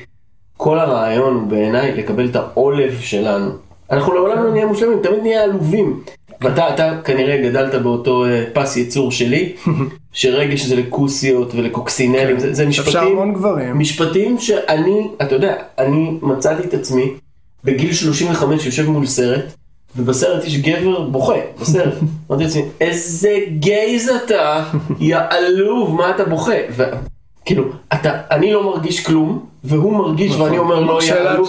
[0.56, 3.50] כל הרעיון הוא בעיניי לקבל את העולב שלנו.
[3.90, 6.00] אנחנו לעולם לא נהיה מושלמים, תמיד נהיה עלובים.
[6.40, 9.52] ואתה אתה כנראה גדלת באותו אה, פס ייצור שלי,
[10.12, 13.78] שרגש זה לכוסיות ולקוקסינלים, זה, זה אפשר משפטים, המון גברים.
[13.78, 17.10] משפטים שאני, אתה יודע, אני מצאתי את עצמי
[17.64, 19.44] בגיל 35 יושב מול סרט,
[19.96, 21.94] ובסרט יש גבר בוכה, בסרט.
[22.30, 24.64] אמרתי לעצמי, איזה גייז אתה,
[25.00, 26.56] יא עלוב, מה אתה בוכה?
[26.70, 31.48] וכאילו, אתה, אני לא מרגיש כלום, והוא מרגיש ואני אומר לו, יא עלוב.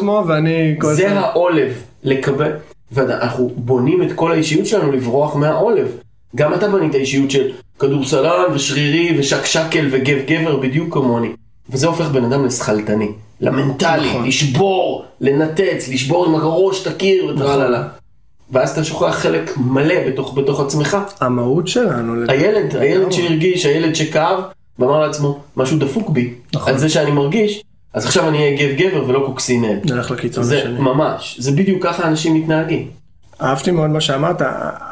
[0.94, 1.20] זה.
[1.20, 2.52] העולב, לקבל,
[2.92, 5.88] ואנחנו בונים את כל האישיות שלנו לברוח מהעולב.
[6.36, 11.30] גם אתה בנית אישיות של כדורסלן ושרירי ושקשקל וגב גבר בדיוק כמוני.
[11.70, 14.28] וזה הופך בן אדם לשכלתני, למנטלי, נכון.
[14.28, 17.88] לשבור, לנתץ, לשבור עם הראש את הקיר וטרללה.
[18.52, 20.98] ואז אתה שוכח חלק מלא בתוך, בתוך עצמך.
[21.22, 22.14] המהות שלנו.
[22.28, 24.40] הילד, הילד שהרגיש, הילד שכאב,
[24.80, 26.74] ואמר לעצמו, משהו דפוק בי, נכון.
[26.74, 29.80] על זה שאני מרגיש, אז עכשיו אני אהיה גב גבר ולא קוקסינל.
[29.86, 30.80] נלך לקיצון זה השני.
[30.80, 32.88] ממש, זה בדיוק ככה אנשים מתנהגים.
[33.42, 34.42] אהבתי מאוד מה שאמרת,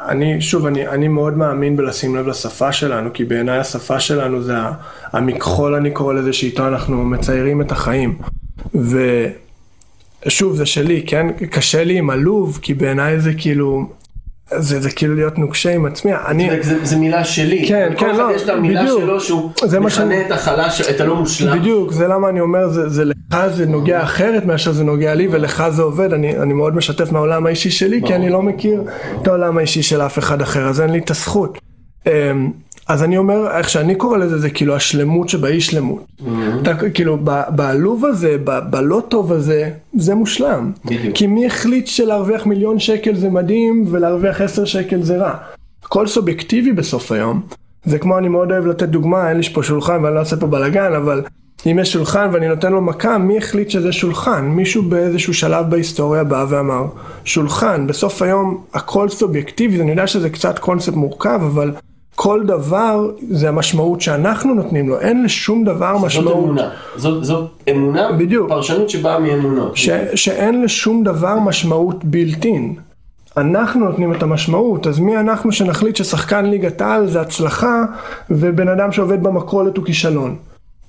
[0.08, 4.54] אני, שוב, אני, אני מאוד מאמין בלשים לב לשפה שלנו, כי בעיניי השפה שלנו זה
[5.12, 8.18] המכחול, אני קורא לזה, שאיתו אנחנו מציירים את החיים.
[10.26, 11.26] ושוב, זה שלי, כן?
[11.50, 13.86] קשה לי עם עלוב, כי בעיניי זה כאילו,
[14.56, 16.12] זה, זה כאילו להיות נוקשה עם עצמי.
[16.26, 17.68] אני, זה, זה, זה מילה שלי.
[17.68, 19.00] כן, כן, לא, יש את המילה בדיוק.
[19.00, 21.58] שלו שהוא מכנה שאני- את החלש, את הלא מושלם.
[21.58, 23.14] בדיוק, זה למה אני אומר, זה, זה לך
[23.54, 27.46] זה נוגע אחרת מאשר זה נוגע לי, ולך זה עובד, אני, אני מאוד משתף מהעולם
[27.46, 28.82] האישי שלי, כי אני לא מכיר
[29.22, 31.58] את העולם האישי של אף אחד אחר, אז אין לי את הזכות.
[32.92, 36.04] אז אני אומר, איך שאני קורא לזה, זה כאילו השלמות שבאי שלמות.
[36.62, 40.72] אתה, כאילו, ב- בעלוב הזה, ב- בלא טוב הזה, זה מושלם.
[40.84, 41.16] בדיוק.
[41.16, 45.34] כי מי החליט שלהרוויח מיליון שקל זה מדהים, ולהרוויח עשר שקל זה רע?
[45.84, 47.40] הכל סובייקטיבי בסוף היום.
[47.84, 50.46] זה כמו, אני מאוד אוהב לתת דוגמה, אין לי פה שולחן ואני לא עושה פה
[50.46, 51.22] בלאגן, אבל
[51.66, 54.44] אם יש שולחן ואני נותן לו מכה, מי החליט שזה שולחן?
[54.44, 56.84] מישהו באיזשהו שלב בהיסטוריה בא ואמר,
[57.24, 61.72] שולחן, בסוף היום הכל סובייקטיבי, אני יודע שזה קצת קונספט מורכב, אבל
[62.14, 66.44] כל דבר זה המשמעות שאנחנו נותנים לו, אין לשום דבר זאת משמעות.
[66.44, 66.70] אמונה.
[66.96, 68.48] זאת, זאת אמונה, בדיוק.
[68.48, 69.76] פרשנות שבאה מאמונות.
[69.76, 72.74] ש, שאין לשום דבר משמעות בילטין.
[73.36, 77.84] אנחנו נותנים את המשמעות, אז מי אנחנו שנחליט ששחקן ליגת העל זה הצלחה
[78.30, 80.36] ובן אדם שעובד במכולת הוא כישלון.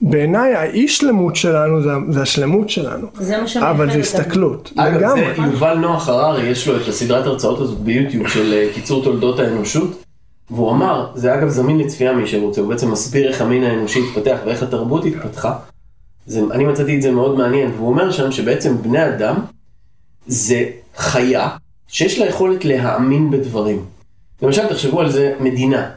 [0.02, 4.00] בעיניי האי שלמות שלנו זה, זה השלמות שלנו, זה מה שמייחד אבל זה.
[4.00, 5.36] הסתכלות, אגב, לגמרי.
[5.36, 9.40] זה יובל נוח הררי, יש לו את הסדרת הרצאות הזאת ביוטיוב של אה, קיצור תולדות
[9.40, 10.03] האנושות.
[10.54, 14.38] והוא אמר, זה אגב זמין לצפייה מי שרוצה, הוא בעצם מסביר איך המין האנושי התפתח
[14.46, 15.54] ואיך התרבות התפתחה.
[16.26, 19.36] זה, אני מצאתי את זה מאוד מעניין, והוא אומר שם שבעצם בני אדם
[20.28, 20.66] זה
[20.98, 21.50] חיה
[21.88, 23.86] שיש לה יכולת להאמין בדברים.
[24.42, 25.90] למשל, תחשבו על זה, מדינה.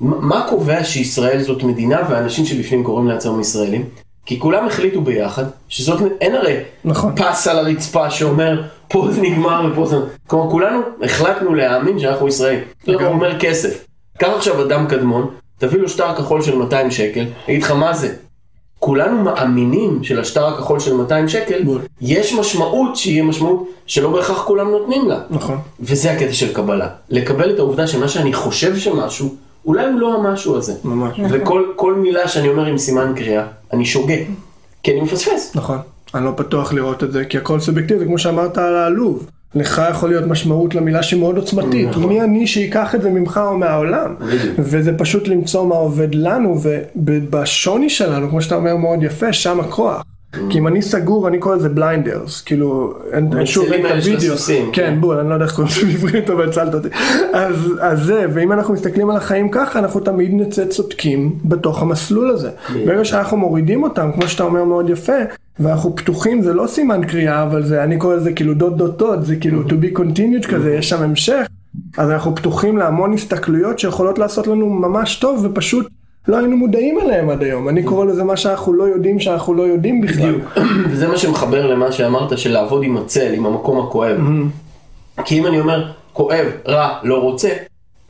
[0.00, 3.84] מ- מה קובע שישראל זאת מדינה והאנשים שבפנים קוראים לעצמם ישראלים?
[4.26, 7.14] כי כולם החליטו ביחד שזאת, אין הרי נכון.
[7.16, 9.96] פס על הרצפה שאומר פה זה נגמר ופה זה...
[10.26, 12.60] כלומר כולנו החלטנו להאמין שאנחנו ישראלים.
[12.86, 13.08] זה לגמרי.
[13.08, 13.86] אומר כסף.
[14.18, 18.14] קח עכשיו אדם קדמון, תביא לו שטר כחול של 200 שקל, אגיד לך מה זה.
[18.78, 21.80] כולנו מאמינים שלשטר הכחול של 200 שקל בול.
[22.00, 25.20] יש משמעות שהיא משמעות שלא בהכרח כולם נותנים לה.
[25.30, 25.58] נכון.
[25.80, 26.88] וזה הקטע של קבלה.
[27.10, 29.34] לקבל את העובדה שמה שאני חושב שמשהו,
[29.66, 30.74] אולי הוא לא המשהו הזה.
[30.84, 31.20] ממש.
[31.30, 34.14] וכל כל מילה שאני אומר עם סימן קריאה, אני שוגה.
[34.82, 35.52] כי אני מפספס.
[35.54, 35.78] נכון.
[36.14, 39.26] אני לא פתוח לראות את זה, כי הכל סובייקטיבי, כמו שאמרת על העלוב.
[39.54, 41.88] לך יכול להיות משמעות למילה שהיא מאוד עוצמתית.
[41.88, 42.06] נכון.
[42.08, 44.14] מי אני שייקח את זה ממך או מהעולם?
[44.58, 46.60] וזה פשוט למצוא מה עובד לנו,
[46.96, 50.02] ובשוני שלנו, כמו שאתה אומר מאוד יפה, שם הכוח.
[50.50, 54.72] כי אם אני סגור, אני קורא לזה בליינדרס, כאילו, אין, שוב, אין את הוידאו, הסוסים,
[54.72, 55.00] כן, כן.
[55.00, 56.88] בול, אני לא יודע איך קוראים לזה בעברית, אבל הצלת אותי.
[57.80, 62.50] אז, זה, ואם אנחנו מסתכלים על החיים ככה, אנחנו תמיד נצא צודקים בתוך המסלול הזה.
[62.86, 65.12] ברגע שאנחנו מורידים אותם, כמו שאתה אומר מאוד יפה,
[65.60, 69.22] ואנחנו פתוחים, זה לא סימן קריאה, אבל זה, אני קורא לזה כאילו דוט דוט דוט,
[69.22, 71.46] זה כאילו to be continued כזה, יש שם המשך,
[71.98, 75.86] אז אנחנו פתוחים להמון הסתכלויות שיכולות לעשות לנו ממש טוב, ופשוט
[76.28, 77.68] לא היינו מודעים אליהם עד היום.
[77.68, 80.32] אני קורא לזה מה שאנחנו לא יודעים שאנחנו לא יודעים בכלל.
[80.32, 80.58] בדיוק.
[80.90, 84.16] וזה מה שמחבר למה שאמרת, של לעבוד עם הצל, עם המקום הכואב.
[85.24, 87.48] כי אם אני אומר, כואב, רע, לא רוצה,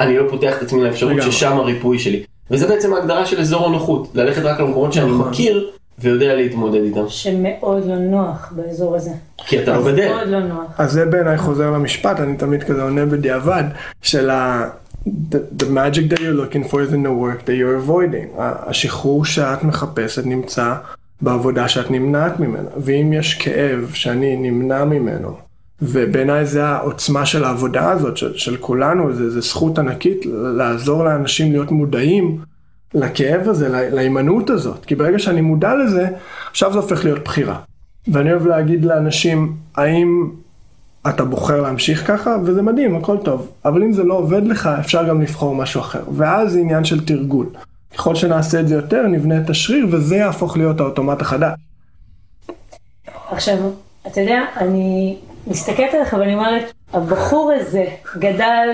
[0.01, 1.13] אני לא פותח את עצמי לאפשרות.
[1.23, 2.23] ששם הריפוי שלי.
[2.51, 5.29] וזה בעצם ההגדרה של אזור הנוחות, ללכת רק למקומות שאני נכון.
[5.29, 7.09] מכיר ויודע להתמודד איתם.
[7.09, 9.11] שמאוד לא נוח באזור הזה.
[9.37, 10.09] כי אתה לא גדל.
[10.09, 10.67] מאוד לא נוח.
[10.79, 13.65] אז זה בעיניי חוזר למשפט, אני תמיד כזה עונה בדיעבד,
[14.03, 14.65] של ה...
[15.07, 18.29] the, the magic that you're looking for is in the work that you're avoiding.
[18.39, 20.75] השחרור שאת מחפשת נמצא
[21.21, 22.69] בעבודה שאת נמנעת ממנה.
[22.77, 25.37] ואם יש כאב שאני נמנע ממנו,
[25.83, 31.53] ובעיניי זה העוצמה של העבודה הזאת, של, של כולנו, זה, זה זכות ענקית לעזור לאנשים
[31.53, 32.39] להיות מודעים
[32.95, 34.85] לכאב הזה, להימנעות הזאת.
[34.85, 36.09] כי ברגע שאני מודע לזה,
[36.51, 37.59] עכשיו זה הופך להיות בחירה.
[38.09, 40.31] ואני אוהב להגיד לאנשים, האם
[41.09, 43.51] אתה בוחר להמשיך ככה, וזה מדהים, הכל טוב.
[43.65, 46.03] אבל אם זה לא עובד לך, אפשר גם לבחור משהו אחר.
[46.17, 47.47] ואז זה עניין של תרגול.
[47.95, 51.59] ככל שנעשה את זה יותר, נבנה את השריר, וזה יהפוך להיות האוטומט החדש.
[53.31, 53.57] עכשיו,
[54.07, 57.85] אתה יודע, אני מסתכלת עליך ואני אומרת, הבחור הזה
[58.19, 58.69] גדל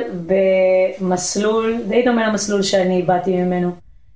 [1.01, 3.71] במסלול, די דומה למסלול שאני באתי ממנו,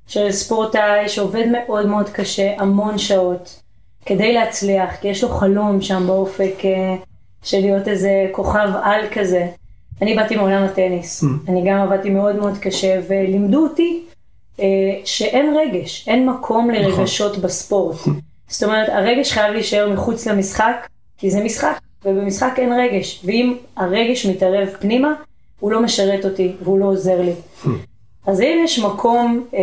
[0.07, 3.61] של ספורטאי שעובד מאוד מאוד קשה, המון שעות,
[4.07, 6.97] כדי להצליח, כי יש לו חלום שם באופק אה,
[7.45, 9.47] של להיות איזה כוכב על כזה.
[10.03, 11.27] אני באתי מעולם הטניס, mm.
[11.49, 14.03] אני גם עבדתי מאוד מאוד קשה, ולימדו אותי
[14.61, 14.67] אה,
[15.05, 16.85] שאין רגש, אין מקום נכון.
[16.85, 17.97] לרגשות בספורט.
[18.49, 20.87] זאת אומרת, הרגש חייב להישאר מחוץ למשחק,
[21.19, 25.15] כי זה משחק, ובמשחק אין רגש, ואם הרגש מתערב פנימה,
[25.61, 27.33] הוא לא משרת אותי והוא לא עוזר לי.
[28.27, 29.61] אז אם יש מקום, אה,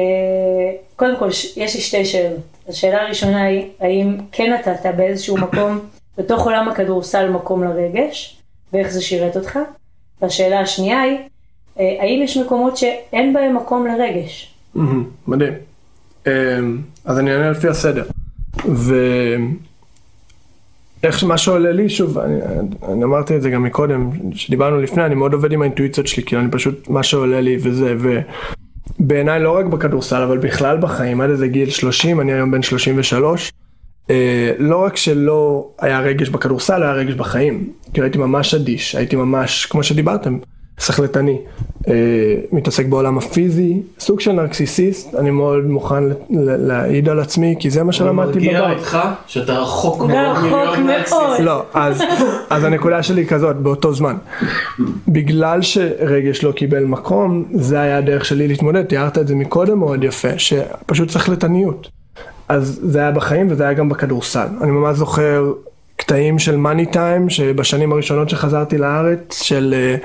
[0.95, 2.39] קודם כל, יש לי שתי שאלות.
[2.67, 5.79] השאלה הראשונה היא, האם כן נתת באיזשהו מקום,
[6.17, 8.41] בתוך עולם הכדורסל, מקום לרגש,
[8.73, 9.59] ואיך זה שירת אותך?
[10.21, 11.17] והשאלה השנייה היא,
[11.79, 14.53] אה, האם יש מקומות שאין בהם מקום לרגש?
[15.27, 15.53] מדהים.
[16.27, 16.31] אמ,
[17.05, 18.03] אז אני אענה לפי הסדר.
[21.03, 22.39] ואיך שמה שעולה לי, שוב, אני,
[22.87, 26.41] אני אמרתי את זה גם מקודם, שדיברנו לפני, אני מאוד עובד עם האינטואיציות שלי, כאילו
[26.41, 27.95] אני פשוט, מה שעולה לי וזה,
[28.99, 33.51] ובעיניי לא רק בכדורסל, אבל בכלל בחיים, עד איזה גיל 30, אני היום בן 33,
[33.53, 33.60] אה,
[34.59, 37.69] לא רק שלא היה רגש בכדורסל, היה רגש בחיים.
[37.93, 40.37] כאילו הייתי ממש אדיש, הייתי ממש, כמו שדיברתם,
[40.79, 41.37] סחלטני.
[41.87, 41.93] אה,
[42.51, 47.91] מתעסק בעולם הפיזי, סוג של נרקסיסיסט, אני מאוד מוכן להעיד על עצמי, כי זה מה
[47.91, 48.49] שלמדתי בבית.
[48.49, 48.97] אני מרגיע אותך
[49.27, 51.39] שאתה רחוק מאוד מלהיות נרקסיסיסט.
[51.39, 52.03] לא, אז,
[52.49, 54.15] אז הנקודה שלי היא כזאת, באותו זמן.
[55.07, 60.03] בגלל שרגש לא קיבל מקום, זה היה הדרך שלי להתמודד, תיארת את זה מקודם מאוד
[60.03, 62.00] יפה, שפשוט סחלטניות.
[62.51, 64.47] אז זה היה בחיים וזה היה גם בכדורסל.
[64.61, 65.53] אני ממש זוכר
[65.95, 69.95] קטעים של מאני טיים, שבשנים הראשונות שחזרתי לארץ, של, אה,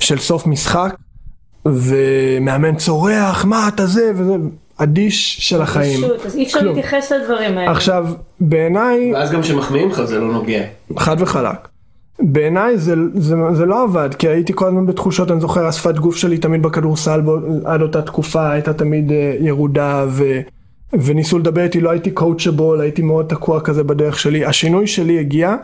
[0.00, 0.94] של סוף משחק,
[1.66, 4.34] ומאמן צורח, מה אתה זה, וזה,
[4.76, 5.98] אדיש של החיים.
[5.98, 7.70] פשוט, אז אי אפשר להתייחס לדברים האלה.
[7.70, 8.06] עכשיו,
[8.40, 9.12] בעיניי...
[9.14, 10.62] ואז גם כשמחמיאים לך זה לא נוגע.
[10.98, 11.68] חד וחלק.
[12.20, 16.16] בעיניי זה, זה, זה לא עבד, כי הייתי כל הזמן בתחושות, אני זוכר, השפת גוף
[16.16, 17.20] שלי תמיד בכדורסל
[17.64, 20.40] עד אותה תקופה הייתה תמיד אה, ירודה, ו...
[20.92, 24.44] וניסו לדבר איתי, לא הייתי קואוצ'בול, הייתי מאוד תקוע כזה בדרך שלי.
[24.44, 25.54] השינוי שלי הגיע,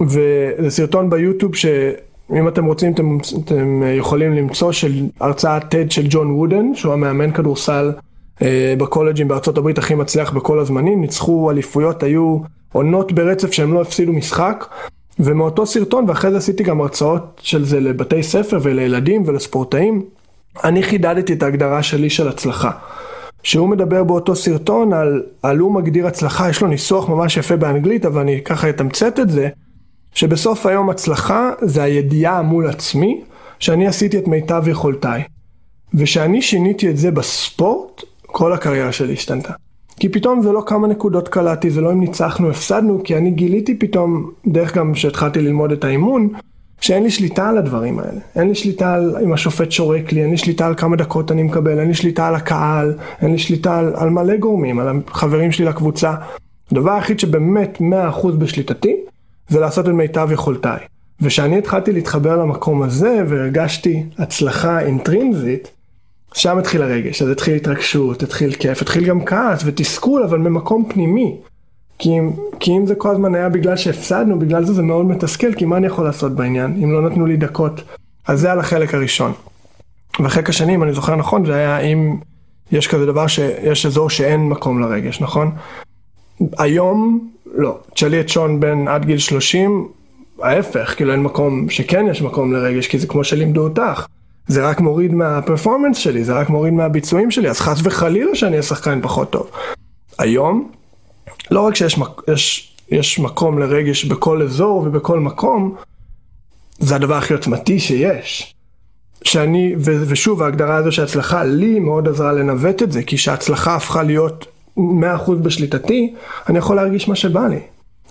[0.00, 6.30] וזה סרטון ביוטיוב שאם אתם רוצים אתם, אתם יכולים למצוא של הרצאת TED של ג'ון
[6.30, 7.92] וודן, שהוא המאמן כדורסל
[8.42, 12.38] אה, בקולג'ים בארצות הברית הכי מצליח בכל הזמנים, ניצחו אליפויות, היו
[12.72, 14.64] עונות ברצף שהם לא הפסידו משחק.
[15.20, 20.02] ומאותו סרטון, ואחרי זה עשיתי גם הרצאות של זה לבתי ספר ולילדים ולספורטאים,
[20.64, 22.70] אני חידדתי את ההגדרה שלי של הצלחה.
[23.42, 28.06] שהוא מדבר באותו סרטון על, על הוא מגדיר הצלחה, יש לו ניסוח ממש יפה באנגלית,
[28.06, 29.48] אבל אני ככה אתמצת את זה,
[30.14, 33.20] שבסוף היום הצלחה זה הידיעה מול עצמי,
[33.58, 35.22] שאני עשיתי את מיטב יכולתיי.
[35.94, 39.52] ושאני שיניתי את זה בספורט, כל הקריירה שלי השתנתה.
[40.00, 43.78] כי פתאום זה לא כמה נקודות קלעתי, זה לא אם ניצחנו, הפסדנו, כי אני גיליתי
[43.78, 46.28] פתאום, דרך גם שהתחלתי ללמוד את האימון,
[46.80, 48.20] שאין לי שליטה על הדברים האלה.
[48.36, 51.42] אין לי שליטה על אם השופט שורק לי, אין לי שליטה על כמה דקות אני
[51.42, 55.52] מקבל, אין לי שליטה על הקהל, אין לי שליטה על, על מלא גורמים, על החברים
[55.52, 56.14] שלי לקבוצה.
[56.72, 57.78] הדבר היחיד שבאמת
[58.22, 58.96] 100% בשליטתי,
[59.48, 60.78] זה לעשות את מיטב יכולתיי.
[61.20, 65.70] וכשאני התחלתי להתחבר למקום הזה והרגשתי הצלחה אינטרינזית,
[66.34, 71.36] שם התחיל הרגש, אז התחיל התרגשות, התחיל כיף, התחיל גם כעס ותסכול, אבל ממקום פנימי.
[71.98, 72.30] כי אם,
[72.60, 75.76] כי אם זה כל הזמן היה בגלל שהפסדנו, בגלל זה זה מאוד מתסכל, כי מה
[75.76, 77.82] אני יכול לעשות בעניין, אם לא נתנו לי דקות.
[78.26, 79.32] אז זה על החלק הראשון.
[80.20, 82.16] והחלק השני, אם אני זוכר נכון, זה היה אם
[82.72, 85.50] יש כזה דבר שיש אזור שאין מקום לרגש, נכון?
[86.58, 87.78] היום, לא.
[87.94, 89.88] תשאלי את שון בן עד גיל 30,
[90.42, 94.06] ההפך, כאילו אין מקום שכן יש מקום לרגש, כי זה כמו שלימדו אותך.
[94.46, 98.62] זה רק מוריד מהפרפורמנס שלי, זה רק מוריד מהביצועים שלי, אז חס וחלילה שאני אהיה
[98.62, 99.50] שחקן פחות טוב.
[100.18, 100.70] היום,
[101.50, 105.74] לא רק שיש יש, יש מקום לרגש בכל אזור ובכל מקום,
[106.78, 108.54] זה הדבר הכי עוצמתי שיש.
[109.24, 114.02] שאני, ו, ושוב ההגדרה הזו שהצלחה לי מאוד עזרה לנווט את זה, כי כשההצלחה הפכה
[114.02, 114.46] להיות
[114.78, 114.80] 100%
[115.42, 116.14] בשליטתי,
[116.48, 117.60] אני יכול להרגיש מה שבא לי.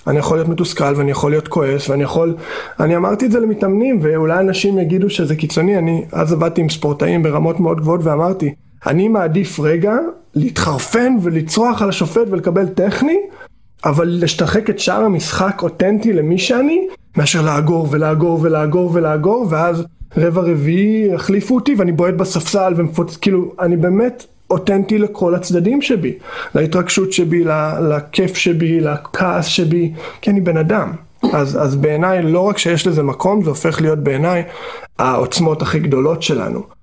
[0.08, 2.36] אני יכול להיות מתוסכל ואני יכול להיות כועס ואני יכול,
[2.80, 7.24] אני אמרתי את זה למתאמנים ואולי אנשים יגידו שזה קיצוני, אני אז עבדתי עם ספורטאים
[7.24, 8.54] ברמות מאוד גבוהות ואמרתי,
[8.88, 9.96] אני מעדיף רגע
[10.36, 13.18] להתחרפן ולצרוח על השופט ולקבל טכני,
[13.86, 19.84] אבל לשתחק את שאר המשחק אותנטי למי שאני, מאשר לאגור ולאגור ולאגור ולאגור ואז
[20.18, 23.18] רבע רביעי החליפו אותי ואני בועט בספסל ומפוצ...
[23.18, 26.14] כאילו אני באמת אותנטי לכל הצדדים שבי,
[26.56, 27.44] להתרגשות שבי,
[27.90, 30.92] לכיף שבי, לכעס שבי, כי אני בן אדם.
[31.34, 34.44] אז, אז בעיניי לא רק שיש לזה מקום, זה הופך להיות בעיניי
[35.00, 36.78] העוצמות הכי גדולות שלנו.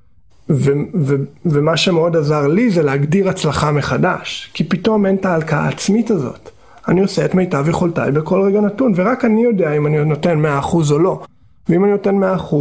[0.50, 5.60] ו, ו, ומה שמאוד עזר לי זה להגדיר הצלחה מחדש, כי פתאום אין את ההלקאה
[5.60, 6.50] העצמית הזאת.
[6.88, 10.74] אני עושה את מיטב יכולתיי בכל רגע נתון, ורק אני יודע אם אני נותן 100%
[10.90, 11.20] או לא.
[11.68, 12.56] ואם אני נותן 100%,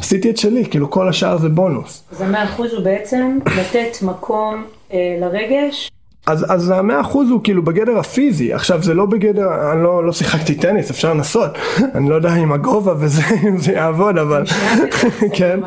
[0.00, 2.02] עשיתי את שלי, כאילו כל השאר זה בונוס.
[2.12, 5.90] אז המאה אחוז הוא בעצם לתת מקום אה, לרגש.
[6.26, 10.12] אז, אז המאה אחוז הוא כאילו בגדר הפיזי, עכשיו זה לא בגדר, אני לא, לא
[10.12, 11.50] שיחקתי טניס, אפשר לנסות,
[11.94, 14.44] אני לא יודע אם הגובה וזה, אם זה יעבוד, אבל,
[15.36, 15.60] כן,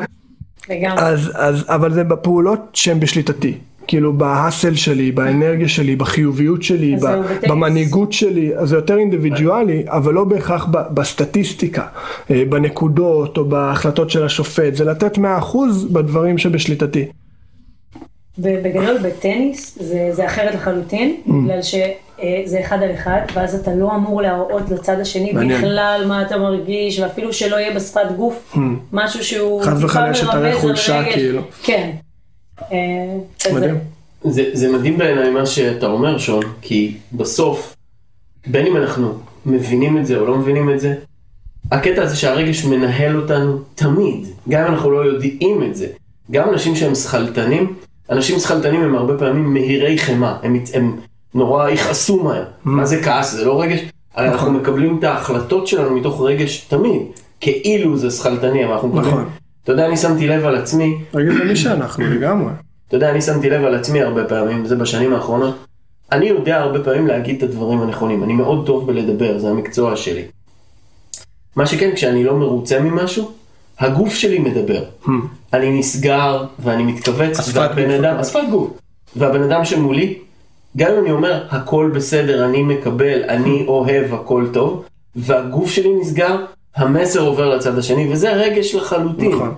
[0.96, 3.54] אז, אז, אבל זה בפעולות שהן בשליטתי,
[3.86, 6.96] כאילו בהאסל שלי, באנרגיה שלי, בחיוביות שלי,
[7.48, 11.86] במנהיגות שלי, אז זה יותר אינדיבידואלי, אבל לא בהכרח בסטטיסטיקה,
[12.30, 15.22] אה, בנקודות או בהחלטות של השופט, זה לתת 100%
[15.92, 17.06] בדברים שבשליטתי.
[18.38, 21.32] ובגדול בטניס זה, זה אחרת לחלוטין, mm.
[21.32, 21.62] בגלל
[22.20, 25.60] שזה אחד על אחד, ואז אתה לא אמור להראות לצד השני מעניין.
[25.60, 28.58] בכלל מה אתה מרגיש, ואפילו שלא יהיה בשפת גוף, mm.
[28.92, 29.62] משהו שהוא...
[29.62, 31.42] חס וחלילה שתראה חולשה כאילו.
[31.62, 31.90] כן.
[32.72, 33.78] אה, מדהים.
[34.24, 37.76] זה, זה מדהים בעיניי מה שאתה אומר שון, כי בסוף,
[38.46, 40.94] בין אם אנחנו מבינים את זה או לא מבינים את זה,
[41.72, 45.86] הקטע הזה שהרגש מנהל אותנו תמיד, גם אם אנחנו לא יודעים את זה.
[46.30, 47.74] גם אנשים שהם שכלתנים,
[48.10, 50.96] אנשים שכלתנים הם הרבה פעמים מהירי חמאה, הם, הם
[51.36, 52.42] נורא יכעסו מהר.
[52.42, 52.46] Mm.
[52.64, 53.32] מה זה כעס?
[53.32, 53.80] זה לא רגש?
[53.80, 54.24] נכון.
[54.24, 57.02] אנחנו מקבלים את ההחלטות שלנו מתוך רגש תמיד,
[57.40, 59.14] כאילו זה שכלתני, אבל אנחנו מקבלים...
[59.14, 59.28] נכון.
[59.64, 60.98] אתה יודע, אני שמתי לב על עצמי...
[61.14, 62.52] רגע, זה מי שאנחנו לגמרי.
[62.88, 65.54] אתה יודע, אני שמתי לב על עצמי הרבה פעמים, וזה בשנים האחרונות.
[66.12, 70.22] אני יודע הרבה פעמים להגיד את הדברים הנכונים, אני מאוד טוב בלדבר, זה המקצוע שלי.
[71.56, 73.30] מה שכן, כשאני לא מרוצה ממשהו,
[73.78, 74.84] הגוף שלי מדבר.
[75.04, 75.10] Hmm.
[75.52, 78.70] אני נסגר ואני מתכווץ, והבן אדם, השפת גוף.
[79.16, 80.18] והבן אדם שמולי,
[80.76, 84.84] גם אם אני אומר הכל בסדר, אני מקבל, אני אוהב, הכל טוב,
[85.16, 86.36] והגוף שלי נסגר,
[86.76, 89.32] המסר עובר לצד השני, וזה רגש לחלוטין.
[89.32, 89.54] נכון.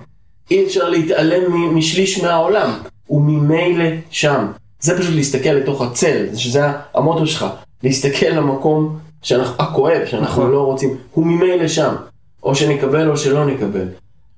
[0.51, 2.71] אי אפשר להתעלם משליש מהעולם,
[3.07, 4.45] הוא ממילא שם.
[4.79, 7.45] זה פשוט להסתכל לתוך הצל, שזה המוטו שלך,
[7.83, 10.51] להסתכל למקום שאנחנו, הכואב, שאנחנו נכון.
[10.51, 11.95] לא רוצים, הוא ממילא שם.
[12.43, 13.87] או שנקבל או שלא נקבל.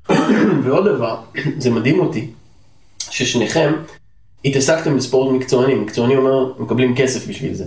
[0.63, 1.15] ועוד דבר,
[1.63, 2.27] זה מדהים אותי,
[2.99, 3.73] ששניכם
[4.45, 7.65] התעסקתם בספורט מקצועני, מקצועני אומר, מקבלים כסף בשביל זה.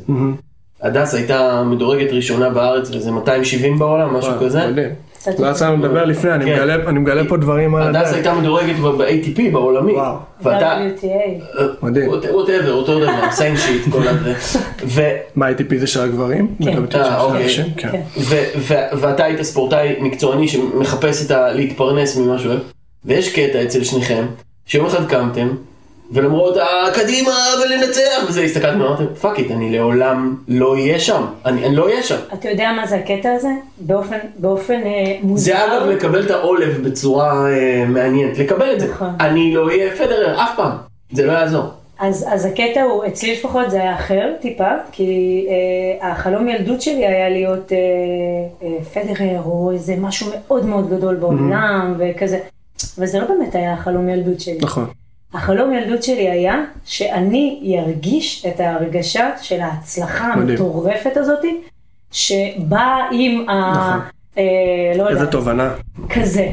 [0.83, 4.91] הדס הייתה מדורגת ראשונה בארץ וזה 270 בעולם, משהו כזה.
[5.39, 6.95] לא יצא לנו לדבר לפני, אני כן.
[6.95, 7.97] מגלה פה דברים על הדס.
[7.97, 9.95] הדס הייתה מדורגת ב-ATP בעולמי.
[10.43, 10.79] ואתה...
[11.83, 12.11] מדהים.
[12.11, 14.35] whatever, אותו דבר, same shit, כל הזה.
[15.37, 16.55] מה ATP זה של הגברים?
[16.65, 16.99] כן.
[17.01, 17.49] אה, אוקיי.
[17.77, 18.01] כן.
[18.99, 22.53] ואתה היית ספורטאי מקצועני שמחפש להתפרנס ממשהו,
[23.05, 24.25] ויש קטע אצל שניכם,
[24.67, 25.49] שיום אחד קמתם,
[26.15, 31.77] ולמרות הקדימה ולנצח וזה הסתכלתם ואמרתם fuck it אני לעולם לא אהיה שם אני, אני
[31.77, 32.17] לא אהיה שם.
[32.33, 33.49] אתה יודע מה זה הקטע הזה?
[33.79, 35.45] באופן, באופן אה, מוזר.
[35.45, 38.89] זה אגב לקבל את העולב בצורה אה, מעניינת לקבל את זה.
[38.89, 39.11] נכון.
[39.21, 40.73] אני לא אהיה פדרר אף פעם
[41.13, 41.65] זה לא יעזור.
[41.99, 47.07] אז, אז הקטע הוא, אצלי לפחות זה היה אחר טיפה, כי אה, החלום ילדות שלי
[47.07, 47.79] היה להיות אה,
[48.63, 52.03] אה, פדרר או איזה משהו מאוד מאוד גדול בעולם אמ-הממ.
[52.17, 52.39] וכזה,
[52.99, 54.59] אבל זה לא באמת היה החלום ילדות שלי.
[54.63, 54.87] נכון.
[55.35, 61.61] החלום ילדות שלי היה שאני ארגיש את ההרגשה של ההצלחה המטורפת הזאתי,
[62.13, 63.73] שבאה עם ה...
[63.73, 64.01] נכון.
[64.39, 64.43] אה,
[64.97, 65.21] לא יודעת.
[65.21, 65.75] איזה תובנה.
[66.11, 66.49] כזה.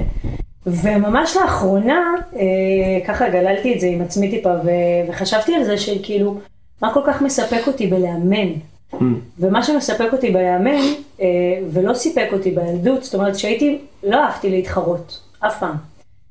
[0.68, 4.70] וממש לאחרונה, אה, ככה גללתי את זה עם עצמי טיפה, ו...
[5.10, 6.38] וחשבתי על זה שכאילו,
[6.82, 8.48] מה כל כך מספק אותי בלאמן?
[8.94, 8.98] Mm.
[9.40, 10.82] ומה שמספק אותי בלאמן,
[11.22, 11.28] אה,
[11.72, 15.76] ולא סיפק אותי בילדות, זאת אומרת שהייתי, לא אהבתי להתחרות, אף פעם.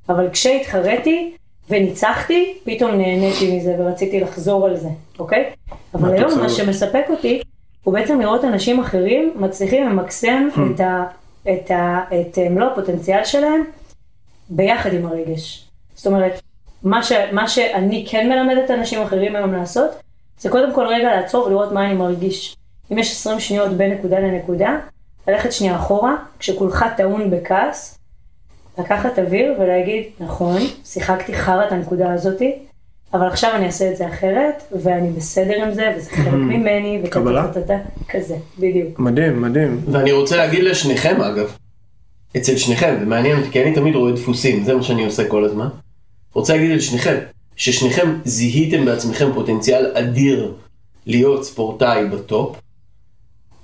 [0.08, 1.32] אבל כשהתחרתי,
[1.70, 5.50] וניצחתי, פתאום נהניתי מזה ורציתי לחזור על זה, אוקיי?
[5.94, 7.42] אבל היום מה שמספק אותי,
[7.84, 10.60] הוא בעצם לראות אנשים אחרים מצליחים למקסם hmm.
[10.74, 11.04] את, ה,
[11.42, 13.64] את, ה, את אה, מלוא הפוטנציאל שלהם
[14.48, 15.68] ביחד עם הרגש.
[15.94, 16.40] זאת אומרת,
[16.82, 19.90] מה, ש, מה שאני כן מלמדת אנשים אחרים היום לעשות,
[20.38, 22.56] זה קודם כל רגע לעצור ולראות מה אני מרגיש.
[22.92, 24.78] אם יש 20 שניות בין נקודה לנקודה,
[25.28, 27.98] ללכת שנייה אחורה, כשכולך טעון בכעס,
[28.80, 32.52] לקחת אוויר ולהגיד, נכון, שיחקתי חרא את הנקודה הזאתי,
[33.14, 37.46] אבל עכשיו אני אעשה את זה אחרת, ואני בסדר עם זה, וזה חלק ממני, קבלה?
[38.08, 38.98] כזה, בדיוק.
[38.98, 39.80] מדהים, מדהים.
[39.92, 41.56] ואני רוצה להגיד לשניכם אגב,
[42.36, 45.44] אצל שניכם, זה מעניין אותי, כי אני תמיד רואה דפוסים, זה מה שאני עושה כל
[45.44, 45.68] הזמן.
[46.34, 47.16] רוצה להגיד לשניכם,
[47.56, 50.54] ששניכם זיהיתם בעצמכם פוטנציאל אדיר
[51.06, 52.56] להיות ספורטאי ב top,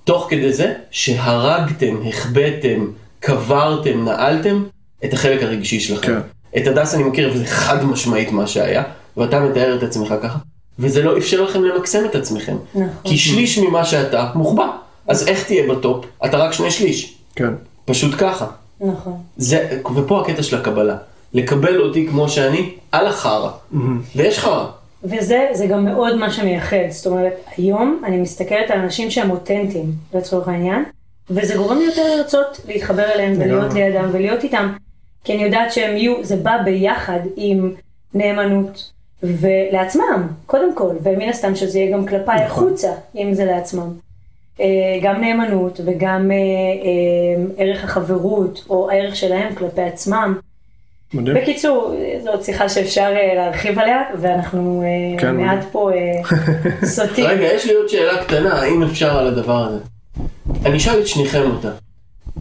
[0.04, 2.86] תוך כדי זה שהרגתם, החבאתם,
[3.20, 4.64] קברתם, נעלתם
[5.04, 6.06] את החלק הרגשי שלכם.
[6.06, 6.60] כן.
[6.60, 8.82] את הדס אני מכיר וזה חד משמעית מה שהיה,
[9.16, 10.38] ואתה מתאר את עצמך ככה,
[10.78, 12.56] וזה לא אפשר לכם למקסם את עצמכם.
[12.74, 12.88] נכון.
[13.04, 14.70] כי שליש ממה שאתה מוחבא,
[15.08, 16.06] אז איך תהיה ב top?
[16.24, 17.16] אתה רק שני שליש.
[17.36, 17.50] כן.
[17.84, 18.46] פשוט ככה.
[18.80, 19.16] נכון.
[19.36, 20.96] זה, ופה הקטע של הקבלה.
[21.34, 23.50] לקבל אותי כמו שאני, על החרא.
[24.16, 24.66] ויש חרא.
[25.04, 29.92] וזה זה גם מאוד מה שמייחד, זאת אומרת, היום אני מסתכלת על אנשים שהם אותנטיים,
[30.14, 30.84] לצורך העניין,
[31.30, 33.72] וזה גורם לי יותר לרצות להתחבר אליהם ולהיות.
[33.74, 34.72] לידם ולהיות איתם,
[35.26, 37.72] כי אני יודעת שהם יהיו, זה בא ביחד עם
[38.14, 38.90] נאמנות
[39.22, 42.46] ולעצמם, קודם כל, ומן הסתם שזה יהיה גם כלפיי נכון.
[42.46, 43.92] החוצה, אם זה לעצמם.
[44.60, 44.66] אה,
[45.02, 50.38] גם נאמנות וגם אה, אה, ערך החברות, או הערך שלהם כלפי עצמם.
[51.14, 51.36] מדהים.
[51.36, 54.82] בקיצור, זו עוד שיחה שאפשר להרחיב עליה, ואנחנו
[55.18, 56.36] כן, מעט פה אה,
[56.94, 57.26] סוטים.
[57.26, 59.78] רגע, יש לי עוד שאלה קטנה, האם אפשר על הדבר הזה?
[60.64, 61.85] אני אשאל את שניכם אותה.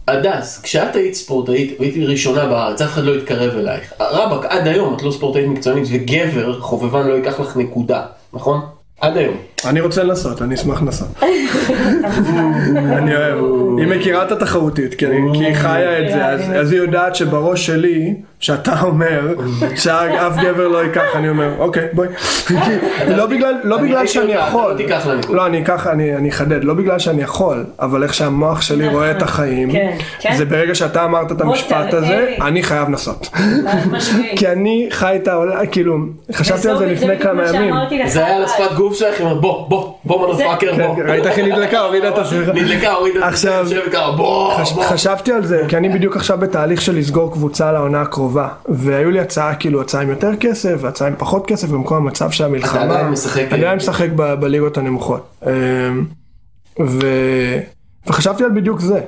[0.08, 3.92] הדס, כשאת היית ספורטאית, והייתי ראשונה בארץ, אף אחד לא התקרב אלייך.
[4.00, 8.60] רבאק, עד היום את לא ספורטאית מקצוענית, וגבר, חובבן, לא ייקח לך נקודה, נכון?
[9.00, 9.36] עד היום.
[9.64, 11.08] אני רוצה לנסות, אני אשמח לנסות.
[12.76, 13.38] אני אוהב.
[13.78, 16.26] היא מכירה את התחרותיות, כי היא חיה את זה,
[16.58, 18.14] אז היא יודעת שבראש שלי,
[18.46, 19.34] שאתה אומר,
[19.76, 22.08] שאף גבר לא ייקח, אני אומר, אוקיי, בואי.
[23.06, 23.76] לא בגלל- לא
[24.06, 24.76] שאני יכול.
[25.28, 28.94] לא אני אקח, אני אני אחדד, לא בגלל שאני יכול, אבל איך שהמוח שלי נכון.
[28.96, 29.90] רואה את החיים, כן,
[30.20, 30.34] כן.
[30.36, 32.34] זה ברגע שאתה אמרת את המשפט הזה.
[32.40, 33.28] אני חייב לנסות.
[34.38, 35.96] כי אני חי את העולם, כאילו,
[36.32, 37.74] חשבתי על זה לפני כמה מה ימים.
[38.06, 41.04] זה היה על השפת גוף שלך, היא אומרת, בוא, בוא, בוא מנופאקר, כן, בוא.
[41.08, 42.52] ראית איך היא נדלקה, הורידה את השיחה.
[42.52, 43.66] נדלקה, הורידה את עכשיו-
[44.16, 44.84] בוא, חש- בוא.
[44.84, 48.35] חשבתי על זה, כי אני בדיוק עכשיו בתהליך של לסגור קבוצה לעונה הקרובה.
[48.68, 52.44] והיו לי הצעה, כאילו, הצעה עם יותר כסף, והצעה עם פחות כסף, במקום המצב של
[52.44, 52.84] המלחמה.
[52.84, 55.26] אתה עדיין משחק- אני עדיין משחק ב- בליגות הנמוכות.
[55.46, 55.50] אמ,
[56.86, 57.58] ו-
[58.06, 59.00] וחשבתי על בדיוק זה.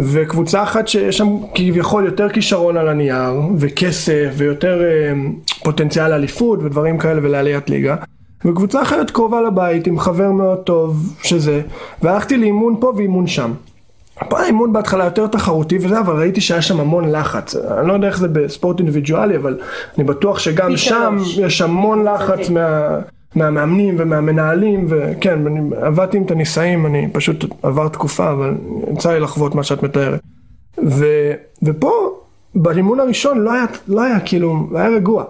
[0.00, 4.80] וקבוצה אחת שיש שם כביכול יותר כישרון על הנייר, וכסף, ויותר
[5.12, 5.32] אמ,
[5.64, 7.96] פוטנציאל אליפות, ודברים כאלה, ולעליית ליגה.
[8.44, 11.60] וקבוצה אחרת קרובה לבית, עם חבר מאוד טוב, שזה.
[12.02, 13.52] והלכתי לאימון פה ואימון שם.
[14.30, 17.56] האימון בהתחלה יותר תחרותי וזה, אבל ראיתי שהיה שם המון לחץ.
[17.56, 19.58] אני לא יודע איך זה בספורט אינדיבידואלי, אבל
[19.96, 21.16] אני בטוח שגם שם.
[21.36, 22.50] יש המון לחץ.
[22.50, 22.98] מה,
[23.34, 28.54] מהמאמנים ומהמנהלים, וכן, אני עבדתי עם טניסאים, אני פשוט עבר תקופה, אבל
[28.92, 30.20] יצא לי לחוות מה שאת מתארת.
[30.86, 31.04] ו,
[31.62, 32.10] ופה,
[32.54, 35.24] באימון הראשון לא היה, לא היה כאילו, היה רגוע,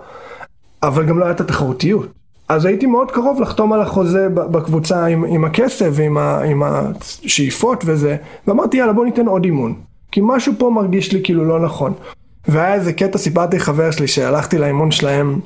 [0.82, 2.17] אבל גם לא הייתה תחרותיות.
[2.48, 7.82] אז הייתי מאוד קרוב לחתום על החוזה בקבוצה עם, עם הכסף ועם ה, עם השאיפות
[7.86, 9.74] וזה, ואמרתי יאללה בוא ניתן עוד אימון.
[10.12, 11.92] כי משהו פה מרגיש לי כאילו לא נכון.
[12.48, 15.40] והיה איזה קטע, סיפרתי לחבר שלי שהלכתי לאימון שלהם,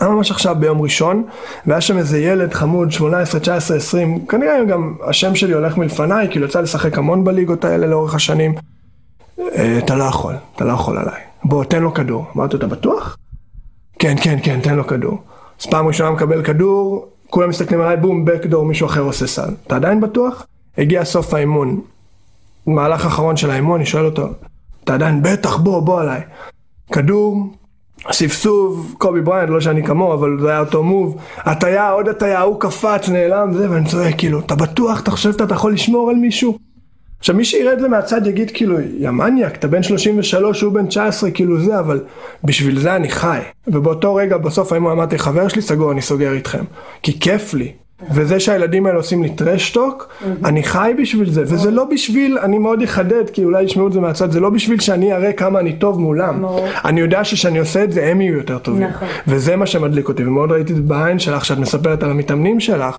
[0.00, 1.24] היה ממש עכשיו ביום ראשון,
[1.66, 6.46] והיה שם איזה ילד חמוד, 18, 19, 20, כנראה גם השם שלי הולך מלפניי, כאילו
[6.46, 8.54] יצא לשחק המון בליגות האלה לאורך השנים.
[9.38, 11.20] "אה, אתה לא יכול, אתה לא יכול עליי.
[11.44, 12.24] בוא, תן לו כדור.
[12.36, 13.16] אמרתי, אתה בטוח?
[13.98, 15.18] כן, כן, כן, תן לו כדור.
[15.60, 19.48] אז פעם ראשונה מקבל כדור, כולם מסתכלים עליי, בום, backdoor, מישהו אחר עושה סל.
[19.66, 20.46] אתה עדיין בטוח?
[20.78, 21.80] הגיע סוף האימון.
[22.66, 24.26] מהלך האחרון של האימון, אני שואל אותו,
[24.84, 26.20] אתה עדיין בטח, בוא, בוא עליי.
[26.92, 27.46] כדור,
[28.12, 31.16] ספסוב, קובי בריינט, לא שאני כמוהו, אבל זה היה אותו move.
[31.36, 35.54] הטעיה, עוד הטעיה, הוא קפץ, נעלם, זה, ואני צועק, כאילו, אתה בטוח, אתה חושב שאתה
[35.54, 36.58] יכול לשמור על מישהו?
[37.18, 37.42] עכשיו מי
[37.72, 41.78] את זה מהצד יגיד כאילו, יא מניאק, אתה בן 33, הוא בן 19, כאילו זה,
[41.78, 42.00] אבל
[42.44, 43.38] בשביל זה אני חי.
[43.66, 46.64] ובאותו רגע, בסוף האמא אמרתי, חבר שלי סגור, אני סוגר איתכם.
[47.02, 47.72] כי כיף לי.
[48.10, 50.08] וזה שהילדים האלה עושים לי טרשטוק,
[50.44, 54.00] אני חי בשביל זה, וזה לא בשביל, אני מאוד אחדד, כי אולי ישמעו את זה
[54.00, 56.44] מהצד, זה לא בשביל שאני אראה כמה אני טוב מולם.
[56.84, 58.82] אני יודע שכשאני עושה את זה, הם יהיו יותר טובים.
[58.82, 59.08] נכון.
[59.28, 62.96] וזה מה שמדליק אותי, ומאוד ראיתי את זה בעין שלך, שאת מספרת על המתאמנים שלך.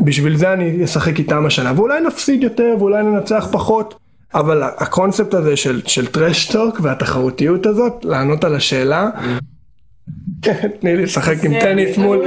[0.00, 3.94] בשביל זה אני אשחק איתם השנה, ואולי נפסיד יותר, ואולי ננצח פחות,
[4.34, 9.10] אבל הקונספט הזה של, של טרשטוק והתחרותיות הזאת, לענות על השאלה,
[10.42, 12.24] כן, תני לי לשחק עם טניס מול,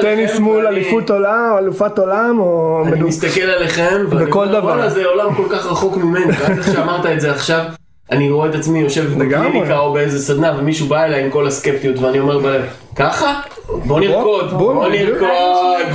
[0.00, 2.82] טניס מול אליפות עולם, אלופת עולם, או...
[2.86, 4.64] אני מסתכל עליכם, ואני אומר, דבר.
[4.64, 7.64] וואלה זה עולם כל כך רחוק ממני, ואז איך שאמרת את זה עכשיו,
[8.10, 9.18] אני רואה את עצמי יושב.
[9.18, 12.62] בקליניקה או באיזה סדנה, ומישהו בא אליי עם כל הסקפטיות, ואני אומר בלב,
[12.96, 13.40] ככה?
[13.86, 15.10] בוא נרקוד, בוא, בוא בדיוק.
[15.10, 15.28] נרקוד.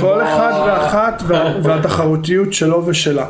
[0.00, 3.26] בוא." אחד ואחת וה- והתחרותיות שלו ושלה.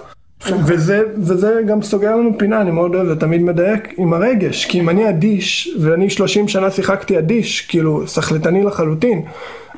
[0.67, 4.81] וזה, וזה גם סוגר לנו פינה, אני מאוד אוהב, זה תמיד מדייק עם הרגש, כי
[4.81, 9.23] אם אני אדיש, ואני 30 שנה שיחקתי אדיש, כאילו סחלטני לחלוטין,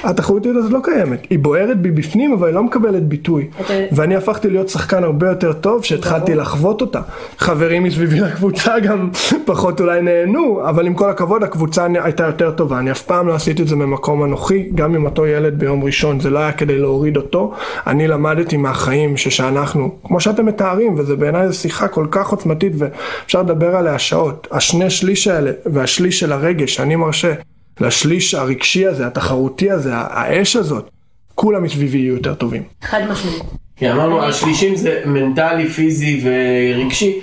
[0.05, 1.27] התחרותיות הזאת לא קיימת.
[1.31, 3.47] היא בוערת בי בפנים, אבל היא לא מקבלת ביטוי.
[3.61, 6.43] אתה- ואני הפכתי להיות שחקן הרבה יותר טוב, שהתחלתי ברור.
[6.43, 7.01] לחוות אותה.
[7.39, 9.11] חברים מסביבי לקבוצה גם
[9.45, 12.79] פחות אולי נהנו, אבל עם כל הכבוד, הקבוצה הייתה יותר טובה.
[12.79, 16.21] אני אף פעם לא עשיתי את זה ממקום אנוכי, גם עם אותו ילד ביום ראשון,
[16.21, 17.53] זה לא היה כדי להוריד אותו.
[17.87, 23.43] אני למדתי מהחיים ששאנחנו, כמו שאתם מתארים, וזה בעיניי זו שיחה כל כך עוצמתית, ואפשר
[23.43, 24.49] לדבר עליה שעות.
[24.51, 27.33] השני שליש האלה, והשליש של הרגש שאני מרשה,
[27.81, 30.91] לשליש הרגשי הזה, התחרותי הזה, האש הזאת,
[31.35, 32.63] כולם מסביבי יהיו יותר טובים.
[32.83, 33.43] חד משמעית.
[33.77, 37.21] כי אמרנו, השלישים זה מנטלי, פיזי ורגשי.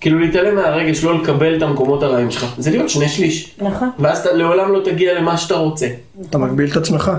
[0.00, 2.54] כאילו להתעלם מהרגש, לא לקבל את המקומות הרעים שלך.
[2.58, 3.56] זה להיות שני שליש.
[3.62, 3.90] נכון.
[3.98, 5.88] ואז אתה לעולם לא תגיע למה שאתה רוצה.
[6.30, 7.12] אתה מגביל את עצמך.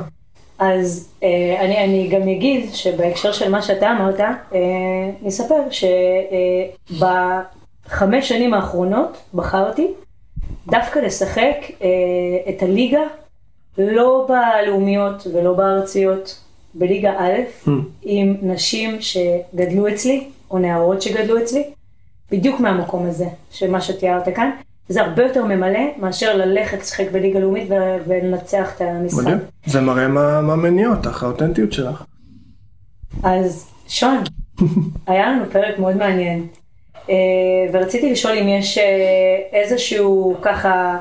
[0.60, 1.28] אז אה,
[1.60, 4.30] אני, אני גם אגיד שבהקשר של מה שאתה אמרת, אה,
[5.22, 5.56] נספר
[6.90, 9.88] שבחמש שנים האחרונות בחרתי
[10.68, 11.88] דווקא לשחק אה,
[12.50, 13.02] את הליגה,
[13.78, 16.40] לא בלאומיות ולא בארציות,
[16.74, 17.70] בליגה א',
[18.02, 21.64] עם נשים שגדלו אצלי, או נערות שגדלו אצלי,
[22.32, 24.50] בדיוק מהמקום הזה, של מה שתיארת כאן.
[24.90, 27.68] זה הרבה יותר ממלא מאשר ללכת לשחק בליגה לאומית
[28.08, 29.24] ולנצח את המשחק.
[29.24, 29.38] מדהים.
[29.66, 32.04] זה מראה מה, מה מניע אותך, האותנטיות שלך.
[33.24, 34.24] אז שון,
[35.08, 36.48] היה לנו פרק מאוד מעניין,
[37.74, 38.84] ורציתי לשאול אם יש אה,
[39.60, 40.98] איזשהו ככה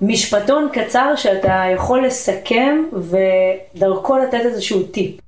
[0.00, 5.20] משפטון קצר שאתה יכול לסכם ודרכו לתת איזשהו טיפ.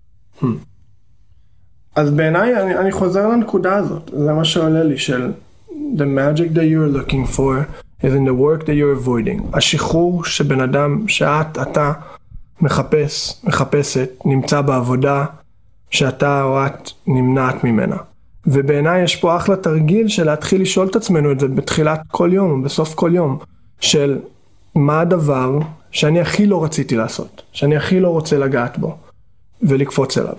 [1.97, 5.33] אז בעיניי, אני, אני חוזר לנקודה הזאת, זה מה שעולה לי, של
[5.71, 7.55] the magic that you're looking for
[8.03, 9.57] is in the work that you're avoiding.
[9.57, 11.93] השחרור שבן אדם, שאת, אתה,
[12.61, 15.25] מחפש, מחפשת, נמצא בעבודה
[15.91, 17.97] שאתה או את נמנעת ממנה.
[18.51, 22.63] ובעיניי יש פה אחלה תרגיל של להתחיל לשאול את עצמנו את זה בתחילת כל יום,
[22.63, 23.39] בסוף כל יום,
[23.81, 24.19] של
[24.75, 25.59] מה הדבר
[25.91, 28.97] שאני הכי לא רציתי לעשות, שאני הכי לא רוצה לגעת בו,
[29.63, 30.35] ולקפוץ אליו.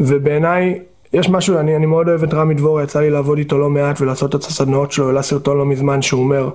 [0.00, 0.78] ובעיניי
[1.12, 4.00] יש משהו, אני, אני מאוד אוהב את רמי דבורה, יצא לי לעבוד איתו לא מעט
[4.00, 6.50] ולעשות את הסדנאות שלו, העלה סרטון לא מזמן שהוא אומר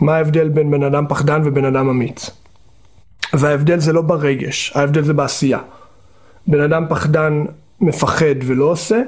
[0.00, 2.30] מה ההבדל בין בן אדם פחדן ובן אדם אמיץ.
[3.32, 5.58] וההבדל זה לא ברגש, ההבדל זה בעשייה.
[6.46, 7.44] בן אדם פחדן
[7.80, 9.02] מפחד ולא עושה,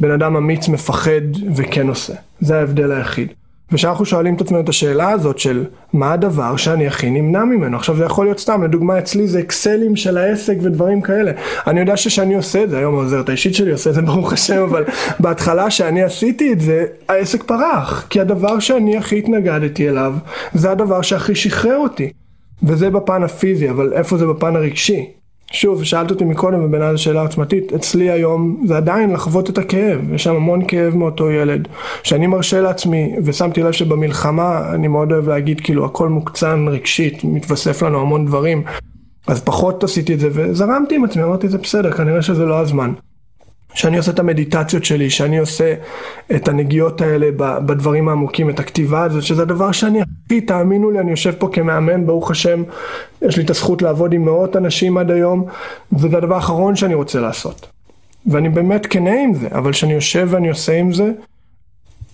[0.00, 1.20] בן אדם אמיץ מפחד
[1.54, 2.14] וכן עושה.
[2.40, 3.28] זה ההבדל היחיד.
[3.72, 7.96] וכשאנחנו שואלים את עצמנו את השאלה הזאת של מה הדבר שאני הכי נמנע ממנו, עכשיו
[7.96, 11.32] זה יכול להיות סתם, לדוגמה אצלי זה אקסלים של העסק ודברים כאלה.
[11.66, 14.62] אני יודע שכשאני עושה את זה, היום העוזרת האישית שלי עושה את זה ברוך השם,
[14.62, 14.84] אבל
[15.20, 18.06] בהתחלה שאני עשיתי את זה, העסק פרח.
[18.10, 20.14] כי הדבר שאני הכי התנגדתי אליו,
[20.54, 22.12] זה הדבר שהכי שחרר אותי.
[22.62, 25.10] וזה בפן הפיזי, אבל איפה זה בפן הרגשי?
[25.54, 30.12] שוב, שאלת אותי מקודם ובעיניי זו שאלה עוצמתית, אצלי היום זה עדיין לחוות את הכאב,
[30.12, 31.68] יש שם המון כאב מאותו ילד,
[32.02, 37.82] שאני מרשה לעצמי, ושמתי לב שבמלחמה, אני מאוד אוהב להגיד, כאילו הכל מוקצן רגשית, מתווסף
[37.82, 38.62] לנו המון דברים,
[39.26, 42.92] אז פחות עשיתי את זה, וזרמתי עם עצמי, אמרתי זה בסדר, כנראה שזה לא הזמן.
[43.74, 45.74] שאני עושה את המדיטציות שלי, שאני עושה
[46.36, 51.10] את הנגיעות האלה בדברים העמוקים, את הכתיבה הזאת, שזה הדבר שאני הכי, תאמינו לי, אני
[51.10, 52.62] יושב פה כמאמן, ברוך השם,
[53.22, 55.44] יש לי את הזכות לעבוד עם מאות אנשים עד היום,
[55.92, 57.66] וזה הדבר האחרון שאני רוצה לעשות.
[58.26, 61.10] ואני באמת כנה עם זה, אבל כשאני יושב ואני עושה עם זה,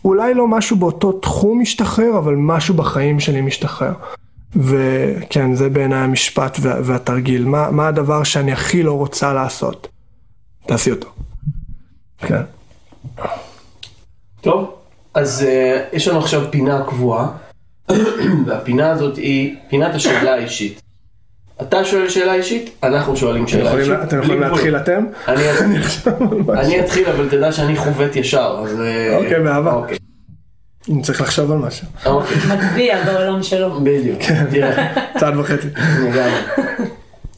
[0.05, 3.93] אולי לא משהו באותו תחום משתחרר, אבל משהו בחיים שלי משתחרר.
[4.57, 7.45] וכן, זה בעיניי המשפט וה- והתרגיל.
[7.45, 9.89] מה, מה הדבר שאני הכי לא רוצה לעשות?
[10.67, 11.09] תעשי אותו.
[12.21, 12.43] כן.
[14.41, 14.75] טוב,
[15.15, 17.29] אז uh, יש לנו עכשיו פינה קבועה,
[18.47, 20.83] והפינה הזאת היא פינת השאלה האישית.
[21.63, 23.93] אתה שואל שאלה אישית, אנחנו שואלים שאלה אישית.
[24.03, 24.41] אתם יכולים.
[24.41, 25.05] להתחיל אתם?
[25.29, 26.13] אני אתחיל.
[26.21, 26.59] ממש.
[26.59, 28.81] אני אתחיל, אבל תדע שאני חובט ישר, אז...
[28.81, 29.73] אה, אוקיי, באהבה.
[29.73, 29.99] אוקיי,
[30.91, 31.87] אני צריך לחשוב על משהו.
[32.07, 33.81] אוקיי, מטביע בעולם שלו.
[33.81, 34.19] בדיוק.
[34.51, 35.67] תראה, צעד וחצי.
[36.01, 36.41] לגמרי.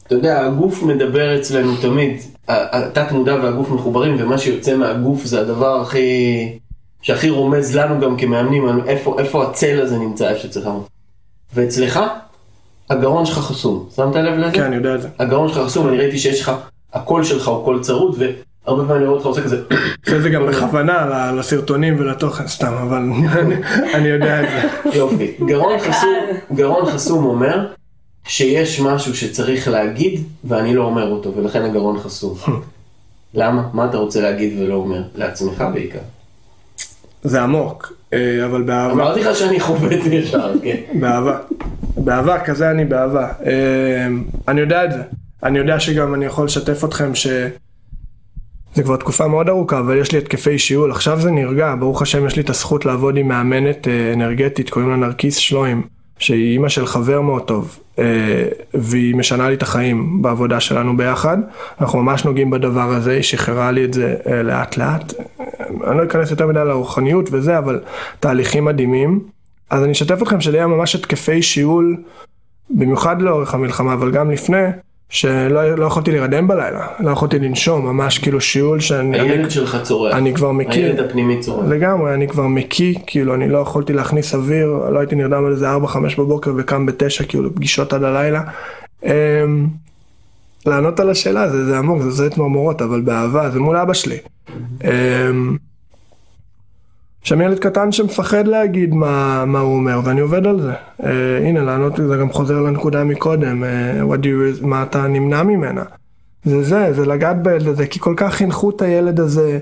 [0.07, 5.81] אתה יודע, הגוף מדבר אצלנו תמיד, התת מודע והגוף מחוברים, ומה שיוצא מהגוף זה הדבר
[5.81, 6.59] הכי...
[7.01, 10.83] שהכי רומז לנו גם כמאמנים, איפה, איפה הצל הזה נמצא, איפה שצריך לעמוד.
[11.55, 11.99] ואצלך,
[12.89, 13.89] הגרון שלך חסום.
[13.95, 14.51] שמת לב לזה?
[14.51, 15.07] כן, אני יודע את זה.
[15.19, 16.51] הגרון שלך חסום, אני ראיתי שיש לך,
[16.93, 19.61] הקול שלך הוא קול צרוד, והרבה פעמים אני רואה אותך עושה כזה,
[20.05, 23.03] עושה את זה גם בכוונה לסרטונים ולתוכן סתם, אבל
[23.95, 24.97] אני יודע את זה.
[24.97, 25.31] יופי.
[25.45, 26.13] גרון חסום,
[26.53, 27.67] גרון חסום אומר
[28.27, 32.37] שיש משהו שצריך להגיד ואני לא אומר אותו, ולכן הגרון חסום.
[33.33, 33.69] למה?
[33.73, 35.03] מה אתה רוצה להגיד ולא אומר?
[35.15, 35.99] לעצמך בעיקר.
[37.23, 38.93] זה עמוק, אה, אבל באהבה.
[38.93, 40.77] אמרתי לך שאני חובט ישר, כן.
[40.99, 41.39] באהבה.
[41.97, 43.27] באהבה, כזה אני באהבה.
[43.45, 44.07] אה,
[44.47, 45.01] אני יודע את זה.
[45.43, 47.27] אני יודע שגם אני יכול לשתף אתכם ש...
[48.75, 50.91] זה כבר תקופה מאוד ארוכה, אבל יש לי התקפי שיעול.
[50.91, 54.89] עכשיו זה נרגע, ברוך השם יש לי את הזכות לעבוד עם מאמנת אה, אנרגטית, קוראים
[54.89, 55.87] לה נרקיס שלוים,
[56.19, 57.79] שהיא אימא של חבר מאוד טוב.
[57.99, 61.37] אה, והיא משנה לי את החיים בעבודה שלנו ביחד.
[61.81, 65.13] אנחנו ממש נוגעים בדבר הזה, היא שחררה לי את זה אה, לאט לאט.
[65.19, 65.45] אה,
[65.91, 67.79] אני לא אכנס יותר מדי לרוחניות וזה, אבל
[68.19, 69.19] תהליכים מדהימים.
[69.69, 71.97] אז אני אשתף אתכם שלי היה ממש התקפי שיעול,
[72.69, 74.67] במיוחד לאורך המלחמה, אבל גם לפני,
[75.13, 79.19] שלא לא יכולתי להירדם בלילה, לא יכולתי לנשום, ממש כאילו שיעול שאני...
[79.19, 80.15] הילד אני, שלך צורח.
[80.15, 80.85] אני כבר מכיר.
[80.85, 81.65] הילד הפנימי צורח.
[81.67, 85.75] לגמרי, אני כבר מקיא, כאילו אני לא יכולתי להכניס אוויר, לא הייתי נרדם על איזה
[85.75, 88.41] 4-5 בבוקר וקם ב-9, כאילו פגישות עד הלילה.
[89.03, 89.67] אמ,
[90.65, 94.17] לענות על השאלה זה, זה עמוק, זה עושה צמרמורות, אבל באהבה, זה מול אבא שלי.
[94.83, 95.57] אמ,
[97.23, 100.73] שם ילד קטן שמפחד להגיד מה, מה הוא אומר, ואני עובד על זה.
[101.01, 101.05] Uh,
[101.45, 105.83] הנה, לענות, זה גם חוזר לנקודה מקודם, uh, what do you, מה אתה נמנע ממנה.
[106.43, 109.59] זה זה, זה לגעת בילד הזה, כי כל כך חינכו את הילד הזה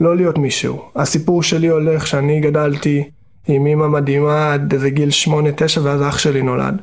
[0.00, 0.82] לא להיות מישהו.
[0.96, 3.04] הסיפור שלי הולך שאני גדלתי
[3.48, 5.30] עם אימא מדהימה עד איזה גיל 8-9
[5.82, 6.82] ואז אח שלי נולד.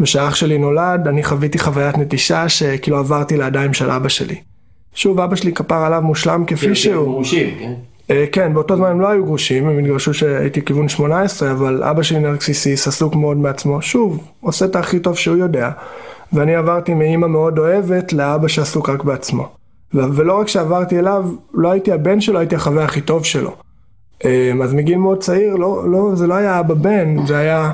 [0.00, 4.36] וכשאח שלי נולד, אני חוויתי חוויית נטישה שכאילו עברתי לידיים של אבא שלי.
[4.94, 7.12] שוב, אבא שלי כפר עליו מושלם כפי שהוא.
[7.12, 7.72] גרושים, כן.
[8.10, 12.02] אה, כן, באותו זמן הם לא היו גרושים, הם התגרשו שהייתי כיוון 18, אבל אבא
[12.02, 13.82] שלי נרקסיסיס, עסוק מאוד מעצמו.
[13.82, 15.70] שוב, עושה את הכי טוב שהוא יודע.
[16.32, 19.48] ואני עברתי מאימא מאוד אוהבת לאבא שעסוק רק בעצמו.
[19.94, 23.56] ולא רק שעברתי אליו, לא הייתי הבן שלו, הייתי החבר הכי טוב שלו.
[24.24, 27.72] אה, אז מגיל מאוד צעיר, לא, לא, זה לא היה אבא בן, זה היה,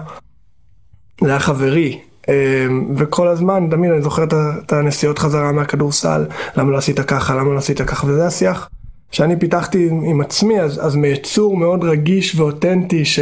[1.21, 2.01] זה היה חברי.
[2.29, 2.67] אה,
[2.97, 6.27] וכל הזמן, תמיד אני זוכר את הנסיעות חזרה מהכדורסל,
[6.57, 8.69] למה לא עשית ככה, למה לא עשית ככה, וזה השיח
[9.13, 13.19] שאני פיתחתי עם, עצמי, אז, אז מיצור מאוד רגיש ואותנטי ש,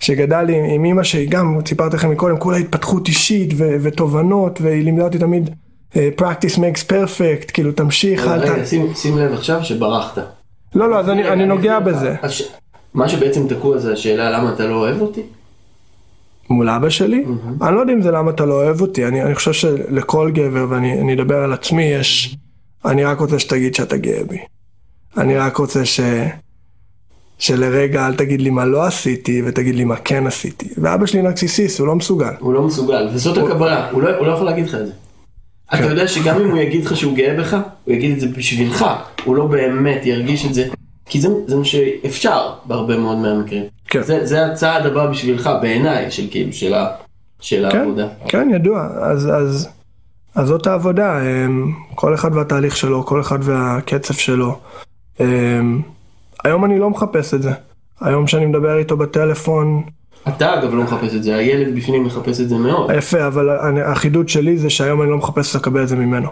[0.00, 4.84] שגדל עם, עם אימא שהיא גם, סיפרתי לכם מקודם, כולה התפתחות אישית ו, ותובנות, והיא
[4.84, 5.50] לימדה אותי תמיד
[5.96, 8.66] אה, practice makes perfect, כאילו תמשיך, אל רגע, ת...
[8.66, 10.18] שים- שים לב עכשיו שברחת.
[10.74, 12.14] לא, לא, אז אני, אני נוגע בזה.
[12.28, 12.42] ש-
[12.94, 15.22] מה שבעצם תקוע זה השאלה למה אתה לא אוהב אותי?
[16.50, 17.24] מול אבא שלי?
[17.62, 20.66] אני לא יודע אם זה למה אתה לא אוהב אותי, אני, אני חושב שלכל גבר,
[20.68, 22.36] ואני אני אדבר על עצמי, יש...
[22.84, 24.38] אני רק רוצה שתגיד שאתה גאה בי.
[25.16, 26.00] אני רק רוצה ש...
[27.38, 30.68] שלרגע אל תגיד לי מה לא עשיתי, ותגיד לי מה כן עשיתי.
[30.78, 32.32] ואבא שלי נרקסיסיסט, הוא לא מסוגל.
[32.38, 34.92] הוא לא מסוגל, וזאת הקבלה, הוא לא הוא לא יכול להגיד לך את זה.
[35.68, 35.84] אתה כן.
[35.84, 38.84] יודע שגם אם הוא יגיד לך שהוא גאה בך, הוא יגיד את זה בשבילך,
[39.24, 40.64] הוא לא באמת ירגיש את זה,
[41.06, 43.64] כי זה זה מה שאפשר בהרבה מאוד מהמקרים.
[43.88, 44.02] כן.
[44.02, 46.88] זה זה הצעד הבא בשבילך בעיניי, של כאילו, של ה-
[47.40, 48.08] של כן, העבודה.
[48.28, 48.88] כן, ידוע.
[49.00, 49.68] אז, אז,
[50.34, 54.58] אז זאת העבודה, אמ, כל אחד והתהליך שלו, כל אחד והקצב שלו.
[55.20, 55.80] אמ,
[56.44, 57.50] היום אני לא מחפש את זה.
[58.00, 59.82] היום שאני מדבר איתו בטלפון,
[60.28, 62.90] אתה אגב לא מחפש את זה, הילד בפנים מחפש את זה מאוד.
[62.96, 66.28] יפה, אבל החידוד שלי זה שהיום אני לא מחפש לקבל את זה ממנו.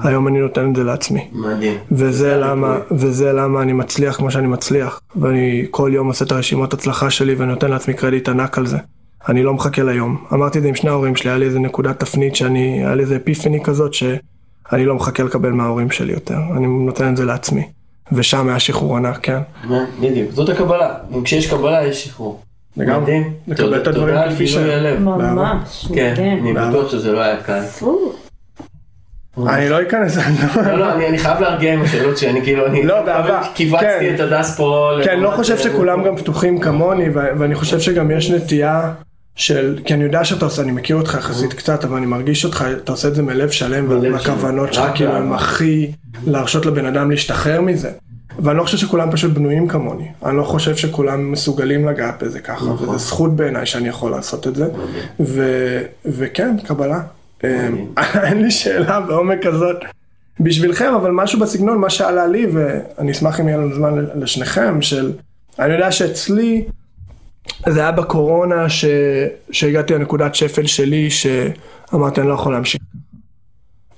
[0.00, 1.28] היום אני נותן את זה לעצמי.
[1.32, 1.74] מדהים.
[1.92, 5.00] וזה למה, וזה למה אני מצליח כמו שאני מצליח.
[5.16, 8.78] ואני כל יום עושה את הרשימות הצלחה שלי ואני נותן לעצמי קרדיט ענק על זה.
[9.28, 10.16] אני לא מחכה ליום.
[10.32, 13.02] אמרתי את זה עם שני ההורים שלי, היה לי איזה נקודת תפנית שאני, היה לי
[13.02, 16.38] איזה אפיפני כזאת שאני לא מחכה לקבל מההורים שלי יותר.
[16.56, 17.62] אני נותן את זה לעצמי.
[18.14, 19.38] ושם היה שחרור ענק, כן.
[20.00, 20.94] בדיוק, זאת הקבלה.
[21.14, 22.40] אם כשיש קבלה יש שחרור.
[22.76, 23.24] לגמרי.
[23.48, 24.58] לקבל את הדברים כפי.
[24.58, 24.98] הלב.
[24.98, 26.14] ממש, כן.
[26.18, 27.60] אני בטוח שזה לא היה קל.
[29.48, 30.62] אני לא אכנס, אני לא...
[30.62, 33.42] לא, לא, אני חייב להרגיע עם השאלות שאני כאילו, אני לא, באהבה.
[33.54, 34.14] כיווצתי כן.
[34.14, 34.90] את הדס פה.
[35.04, 38.92] כן, לא חושב שכולם גם פתוחים כמוני, ואני חושב שגם יש נטייה
[39.36, 42.64] של, כי אני יודע שאתה עושה, אני מכיר אותך יחסית קצת, אבל אני מרגיש אותך,
[42.76, 44.84] אתה עושה את זה מלב שלם, מלב והכוונות שלם.
[44.84, 45.12] שלך כאילו.
[45.12, 45.92] הם הכי
[46.26, 47.90] להרשות לבן אדם להשתחרר מזה.
[48.38, 52.64] ואני לא חושב שכולם פשוט בנויים כמוני, אני לא חושב שכולם מסוגלים לגעת בזה ככה,
[52.64, 52.88] נכון.
[52.88, 54.66] וזו זכות בעיניי שאני יכול לעשות את זה,
[55.20, 57.00] ו- וכן, קבלה.
[57.44, 57.48] אמ,
[58.24, 59.76] אין לי שאלה בעומק כזאת
[60.40, 65.12] בשבילכם, אבל משהו בסגנון, מה שעלה לי, ואני אשמח אם יהיה לנו זמן לשניכם, של,
[65.58, 66.64] אני יודע שאצלי,
[67.68, 68.84] זה היה בקורונה, ש...
[69.50, 72.80] שהגעתי לנקודת שפל שלי, שאמרתי אני לא יכול להמשיך.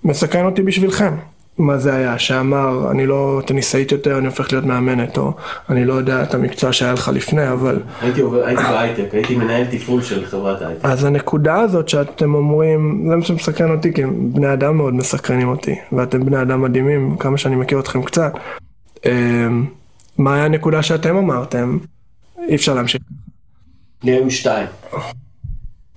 [0.04, 1.14] מסכן אותי בשבילכם.
[1.58, 2.18] מה זה היה?
[2.18, 5.32] שאמר, אני לא טניסאית יותר, אני הופך להיות מאמנת, או
[5.70, 7.78] אני לא יודע את המקצוע שהיה לך לפני, אבל...
[8.00, 10.84] הייתי עובד- הייתי בהייטק, הייתי מנהל תפעול של חברת הייטק.
[10.84, 15.74] אז הנקודה הזאת שאתם אומרים, זה מה שמסקרן אותי, כי בני אדם מאוד מסקרנים אותי,
[15.92, 18.32] ואתם בני אדם מדהימים, כמה שאני מכיר אתכם קצת.
[19.06, 19.64] אמ,
[20.18, 21.78] מה היה הנקודה שאתם אמרתם?
[22.48, 23.02] אי אפשר להמשיך.
[24.04, 24.66] לי היו שתיים.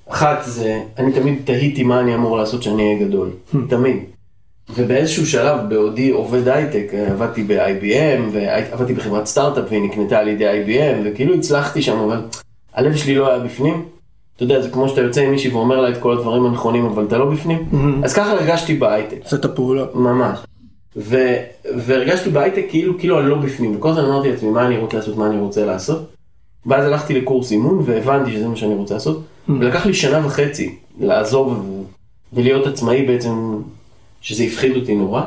[0.09, 3.29] אחת זה, אני תמיד תהיתי מה אני אמור לעשות שאני אהיה גדול.
[3.69, 3.97] תמיד.
[4.75, 10.97] ובאיזשהו שלב, בעודי עובד הייטק, עבדתי ב-IBM, ועבדתי בחברת סטארט-אפ והיא נקנתה על ידי IBM,
[11.05, 12.21] וכאילו הצלחתי שם, אבל
[12.73, 13.85] הלב שלי לא היה בפנים.
[14.35, 17.05] אתה יודע, זה כמו שאתה יוצא עם מישהי ואומר לה את כל הדברים הנכונים, אבל
[17.05, 17.69] אתה לא בפנים.
[18.03, 19.17] אז ככה הרגשתי בהייטק.
[19.23, 19.95] עושה את הפעולות.
[19.95, 20.39] ממש.
[20.97, 21.17] ו,
[21.77, 25.17] והרגשתי בהייטק כאילו, כאילו אני לא בפנים, וכל הזמן אמרתי לעצמי מה אני רוצה לעשות,
[25.17, 26.16] מה אני רוצה לעשות.
[26.67, 31.65] ואז הלכתי לקורס אימון והבנתי שזה מה שאני רוצה לעשות, ולקח לי שנה וחצי לעזוב
[32.33, 33.61] ולהיות עצמאי בעצם,
[34.21, 35.21] שזה הפחיד אותי נורא.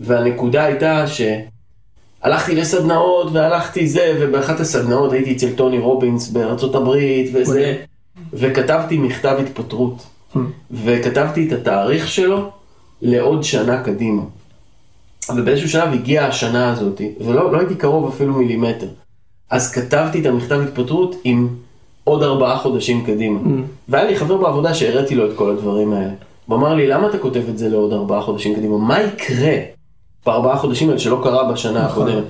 [0.00, 7.76] והנקודה הייתה שהלכתי לסדנאות והלכתי זה, ובאחת הסדנאות הייתי אצל טוני רובינס בארצות הברית וזה,
[8.32, 10.06] וכתבתי מכתב התפטרות.
[10.70, 12.50] וכתבתי את התאריך שלו
[13.02, 14.22] לעוד שנה קדימה.
[15.36, 18.88] ובאיזשהו שלב הגיעה השנה הזאת, ולא לא הייתי קרוב אפילו מילימטר.
[19.50, 21.48] אז כתבתי את המכתב התפטרות עם
[22.04, 23.40] עוד ארבעה חודשים קדימה.
[23.40, 23.48] Mm.
[23.88, 26.12] והיה לי חבר בעבודה שהראיתי לו את כל הדברים האלה.
[26.46, 28.78] הוא אמר לי, למה אתה כותב את זה לעוד ארבעה חודשים קדימה?
[28.78, 29.56] מה יקרה
[30.26, 32.08] בארבעה חודשים האלה שלא קרה בשנה נכון.
[32.08, 32.24] הקודמת?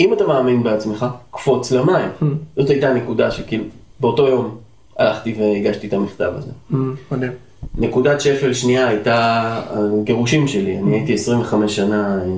[0.00, 2.08] אם אתה מאמין בעצמך, קפוץ למים.
[2.20, 2.24] Mm.
[2.56, 3.64] זאת הייתה הנקודה שכאילו,
[4.00, 4.56] באותו יום
[4.98, 6.50] הלכתי והגשתי את המכתב הזה.
[6.72, 6.74] Mm,
[7.12, 7.32] מדהים.
[7.78, 10.78] נקודת שפל שנייה הייתה הגירושים שלי.
[10.78, 12.28] אני הייתי 25 שנה אה,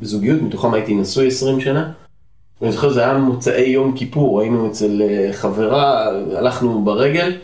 [0.00, 1.92] בזוגיות, מתוכם הייתי נשוי 20 שנה.
[2.62, 6.06] ואני זוכר זה היה מוצאי יום כיפור, היינו אצל אה, חברה,
[6.36, 7.36] הלכנו ברגל,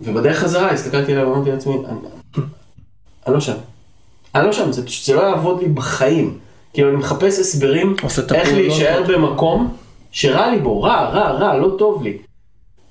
[0.00, 1.98] ובדרך חזרה הסתכלתי עליה ואמרתי לעצמי, אני,
[3.26, 3.54] אני לא שם.
[4.34, 6.38] אני לא שם, זה פשוט, זה לא יעבוד לי בחיים.
[6.72, 7.96] כאילו אני מחפש הסברים
[8.40, 8.48] איך.
[8.52, 9.74] להישאר במקום
[10.12, 12.18] שרע לי בו, רע, רע, רע, לא טוב לי.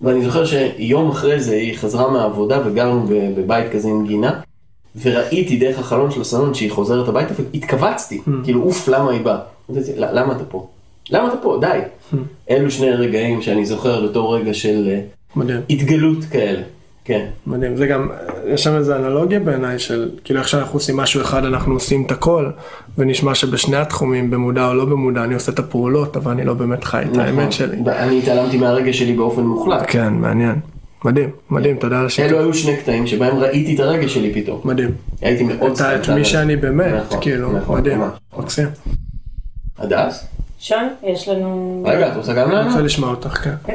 [0.01, 4.39] ואני זוכר שיום אחרי זה היא חזרה מהעבודה וגרנו בבית כזה עם גינה,
[5.01, 9.39] וראיתי דרך החלון של הסלון שהיא חוזרת הביתה והתכווצתי, כאילו אוף למה היא באה.
[9.71, 10.67] אמרתי, "ל- למה אתה פה?
[11.09, 11.57] למה אתה פה?
[11.61, 11.79] די.
[12.49, 14.99] אלו שני רגעים שאני זוכר בתור רגע של אה,
[15.35, 15.61] מדהים.
[15.69, 16.61] התגלות כאלה.
[17.05, 17.25] כן.
[17.47, 18.09] מדהים, זה גם,
[18.47, 22.11] יש שם איזה אנלוגיה בעיניי של, כאילו איך שאנחנו עושים משהו אחד אנחנו עושים את
[22.11, 22.49] הכל,
[22.97, 26.83] ונשמע שבשני התחומים, במודע או לא במודע, אני עושה את הפעולות, אבל אני לא באמת
[26.83, 27.19] חי את נכון.
[27.19, 27.77] האמת שלי.
[27.87, 29.83] אני התעלמתי מהרגע שלי באופן מוחלט.
[29.87, 30.55] כן, מעניין.
[31.05, 32.31] מדהים, מדהים, תודה על השיתוף.
[32.31, 34.61] אלו היו שני קטעים שבהם ראיתי את הרגע שלי פתאום.
[34.65, 34.91] מדהים.
[35.21, 36.09] הייתי מאוד את ה- את.
[36.09, 38.01] מי שאני באמת, נכון, כאילו, נכון, מדהים.
[38.37, 38.67] מקסים.
[39.77, 40.27] הדס?
[40.63, 41.83] שון, יש לנו...
[41.85, 42.71] רגע, את רוצה גם אני לענות?
[42.71, 43.73] רוצה לשמוע אותך, כן.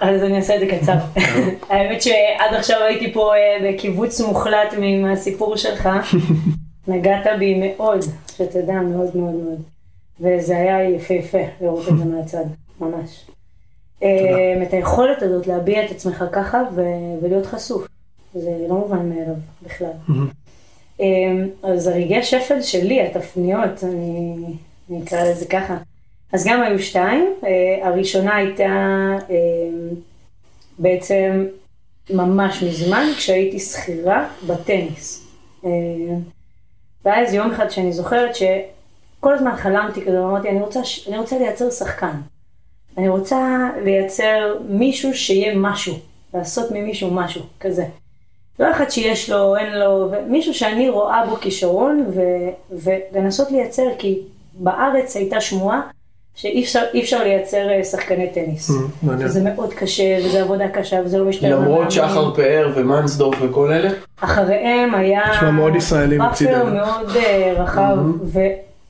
[0.00, 0.94] אז אני אעשה את זה קצר.
[1.70, 5.88] האמת שעד עכשיו הייתי פה אה, בקיבוץ מוחלט מהסיפור שלך.
[6.88, 7.98] נגעת בי מאוד,
[8.36, 9.62] שתדע, מאוד מאוד מאוד.
[10.20, 12.44] וזה היה יפהפה לראות את זה מהצד,
[12.80, 13.26] ממש.
[14.02, 17.86] אה, את היכולת הזאת להביע את עצמך ככה ולהיות חשוף.
[18.34, 19.92] זה לא מובן מאליו בכלל.
[21.00, 21.06] אה,
[21.62, 24.36] אז הרגעי השפל שלי, התפניות, אני
[24.90, 25.76] אני אקרא לזה ככה.
[26.32, 28.64] אז גם היו שתיים, אה, הראשונה הייתה
[29.30, 29.36] אה,
[30.78, 31.46] בעצם
[32.10, 35.26] ממש מזמן, כשהייתי שכירה בטניס.
[35.64, 41.38] אה, איזה יום אחד שאני זוכרת שכל הזמן חלמתי כזה, ואמרתי, אני רוצה, אני רוצה
[41.38, 42.16] לייצר שחקן.
[42.98, 45.94] אני רוצה לייצר מישהו שיהיה משהו,
[46.34, 47.84] לעשות ממישהו משהו כזה.
[48.58, 52.06] לא אחד שיש לו, אין לו, מישהו שאני רואה בו כישרון
[52.70, 54.22] ולנסות לייצר, כי
[54.60, 55.80] בארץ הייתה שמועה
[56.34, 58.70] שאי אפשר, אפשר לייצר אה, שחקני טניס.
[58.70, 59.28] Mm, מעניין.
[59.28, 61.50] זה מאוד קשה, וזה עבודה קשה, וזה לא משתלם.
[61.50, 61.90] למרות.
[61.90, 63.90] שחר פאר ומנסדורף וכל אלה?
[64.20, 65.22] אחריהם היה...
[65.30, 66.74] נשמע מאוד ישראלי מצידנו.
[66.74, 67.96] מאוד אה, רחב,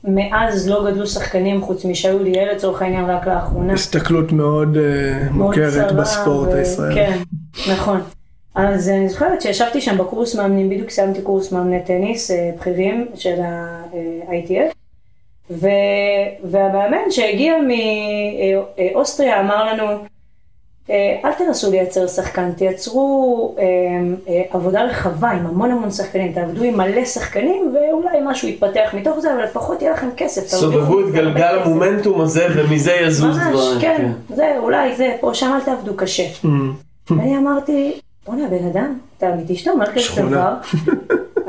[0.03, 3.73] ומאז לא גדלו שחקנים חוץ משאול ליאל לצורך העניין רק לאחרונה.
[3.73, 6.95] הסתכלות מאוד אה, מוכרת בספורט הישראלי.
[6.95, 7.17] כן,
[7.71, 8.01] נכון.
[8.55, 14.80] אז אני זוכרת שישבתי שם בקורס מאמנים, בדיוק סיימתי קורס מאמני טניס בכירים של ה-ITF,
[15.49, 15.67] ו-
[16.43, 17.53] והמאמן שהגיע
[18.93, 19.85] מאוסטריה אמר לנו,
[20.89, 23.63] אה, אל תנסו לייצר שחקן, תייצרו אה,
[24.27, 29.19] אה, עבודה רחבה עם המון המון שחקנים, תעבדו עם מלא שחקנים ואולי משהו יתפתח מתוך
[29.19, 30.47] זה, אבל לפחות יהיה לכם כסף.
[30.47, 33.81] סובבו את גלגל כסף." המומנטום הזה ומזה יזוז ממש, דברים.
[33.81, 36.27] כן, זה, אולי זה, פה שם אל תעבדו קשה.
[36.43, 36.47] Mm,
[37.09, 37.93] ואני אמרתי,
[38.25, 40.21] בוא'נה, בן אדם, אתה אמיתי שאתה אומר כזה.
[40.21, 40.53] דבר?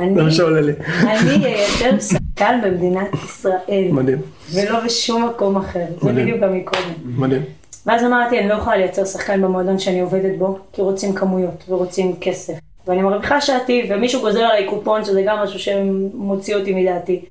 [0.60, 0.72] לי.
[1.02, 4.18] אני אייצר שחקן במדינת ישראל, מדהים,
[4.52, 5.84] ולא בשום מקום אחר.
[6.00, 6.26] זה מדהים.
[6.26, 6.92] בדיוק גם מקודם.
[7.04, 7.42] מדהים.
[7.86, 12.16] ואז אמרתי, אני לא יכולה לייצר שחקן במועדון שאני עובדת בו, כי רוצים כמויות ורוצים
[12.20, 12.54] כסף.
[12.86, 17.24] ואני מרוויחה שעתי, ומישהו גוזר עליי קופון, שזה גם משהו שמוציא אותי מדעתי.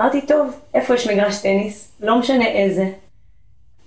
[0.00, 1.92] אמרתי, טוב, איפה יש מגרש טניס?
[2.00, 2.88] לא משנה איזה.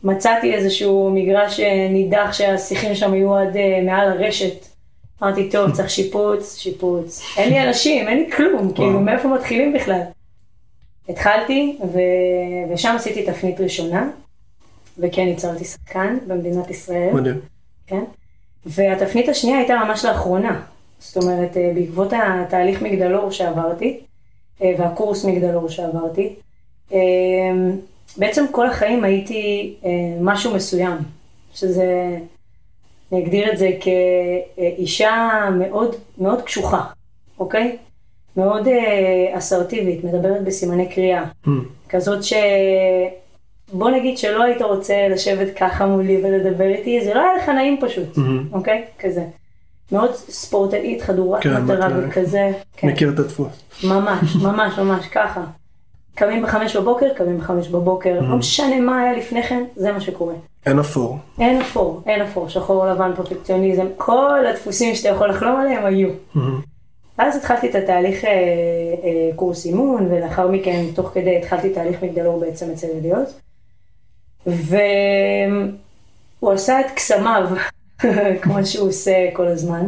[0.03, 4.65] מצאתי איזשהו מגרש אה, נידח שהשיחים שם יהיו עד אה, מעל הרשת.
[5.23, 7.21] אמרתי, טוב, צריך שיפוץ, שיפוץ.
[7.37, 10.01] אין לי אנשים, אין לי כלום, כאילו, מאיפה מתחילים בכלל?
[11.09, 11.99] התחלתי, ו...
[12.73, 14.09] ושם עשיתי תפנית ראשונה,
[14.97, 17.39] וכן ייצרתי שחקן במדינת ישראל, מדהים.
[17.87, 18.03] כן?
[18.65, 20.61] והתפנית השנייה הייתה ממש לאחרונה.
[20.99, 23.99] זאת אומרת, אה, בעקבות התהליך מגדלור שעברתי,
[24.61, 26.35] אה, והקורס מגדלור שעברתי,
[26.93, 26.99] אה,
[28.17, 29.75] בעצם כל החיים הייתי
[30.21, 30.97] משהו מסוים,
[31.53, 32.17] שזה,
[33.11, 35.29] אני אגדיר את זה כאישה
[35.59, 36.83] מאוד, מאוד קשוחה,
[37.39, 37.77] אוקיי?
[38.37, 38.73] מאוד אה,
[39.37, 41.23] אסרטיבית, מדברת בסימני קריאה.
[41.45, 41.49] Mm,
[41.89, 42.33] כזאת ש...
[43.73, 47.77] בוא נגיד שלא היית רוצה לשבת ככה מולי ולדבר איתי, זה לא היה לך נעים
[47.81, 48.21] פשוט, Mhm.
[48.53, 48.85] אוקיי?
[48.99, 49.23] כזה.
[49.91, 51.87] מאוד ספורטאית, חדורת כן, מטרה.
[52.09, 52.51] וכזה.
[52.77, 52.87] כן.
[52.87, 53.63] מכיר את הדפוס.
[53.83, 55.43] ממש, ממש, ממש, ככה.
[56.15, 58.23] קמים בחמש בבוקר, קמים בחמש בבוקר, Mm-hmm.
[58.23, 60.33] לא משנה מה היה לפני כן, זה מה שקורה.
[60.65, 61.17] אין אפור.
[61.39, 66.09] אין אפור, אין אפור, שחור לבן, פרפקציוניזם, כל הדפוסים שאתה יכול לחלום עליהם היו.
[67.21, 72.39] אז התחלתי את התהליך אה, אה, קורס אימון, ולאחר מכן, תוך כדי, התחלתי תהליך מגדלור
[72.39, 73.33] בעצם אצל ידיעות.
[74.45, 74.81] והוא
[76.51, 77.49] עשה את קסמיו,
[78.41, 79.85] כמו שהוא עושה כל הזמן.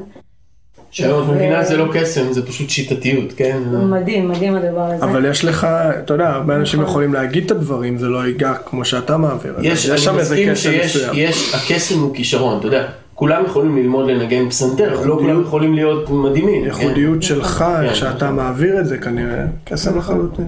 [0.92, 3.58] שהיום את מבינה זה לא קסם, זה פשוט שיטתיות, כן?
[3.90, 5.06] מדהים, מדהים הדבר הזה.
[5.06, 5.68] אבל יש לך,
[6.04, 6.92] אתה יודע, הרבה אנשים נכון.
[6.92, 9.56] יכולים להגיד את הדברים, זה לא ייגע כמו שאתה מעביר.
[9.62, 14.50] יש, אני איזה מסכים קסם שיש, הקסם הוא כישרון, אתה יודע, כולם יכולים ללמוד לנגן
[14.50, 15.16] פסנתר, אבל לא.
[15.16, 16.62] כולם יכולים להיות מדהימים.
[16.62, 16.68] כן?
[16.68, 18.36] ייחודיות שלך, איך כן, שאתה נכון.
[18.36, 20.48] מעביר את זה כנראה, קסם לחלוטין.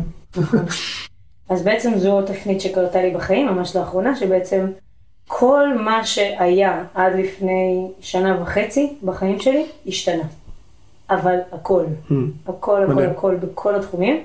[1.49, 4.65] אז בעצם זו תפנית שקרתה לי בחיים, ממש לאחרונה, שבעצם
[5.27, 10.23] כל מה שהיה עד לפני שנה וחצי בחיים שלי, השתנה.
[11.09, 11.83] אבל הכל,
[12.47, 13.09] הכל, הכל, מדהים.
[13.09, 14.23] הכל, בכל התחומים,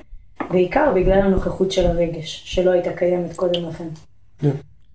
[0.51, 3.89] בעיקר בגלל הנוכחות של הרגש, שלא הייתה קיימת קודם לכן.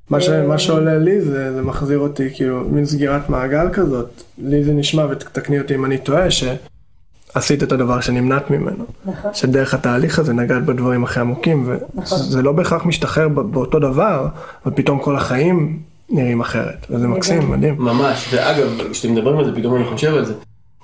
[0.09, 4.23] מה, ש, אה, מה שעולה לי זה, זה מחזיר אותי כאילו מין סגירת מעגל כזאת,
[4.37, 9.33] לי זה נשמע ותקני אותי אם אני טועה שעשית את הדבר שנמנעת ממנו, נכון?
[9.33, 12.19] שדרך התהליך הזה נגעת בדברים הכי עמוקים נכון.
[12.19, 14.27] וזה לא בהכרח משתחרר ב- באותו דבר,
[14.65, 15.79] ופתאום כל החיים
[16.09, 17.51] נראים אחרת, וזה מקסים.
[17.51, 17.75] מדהים.
[17.79, 20.33] ממש, ואגב, כשאתם מדברים על זה, פתאום אני חושב על זה.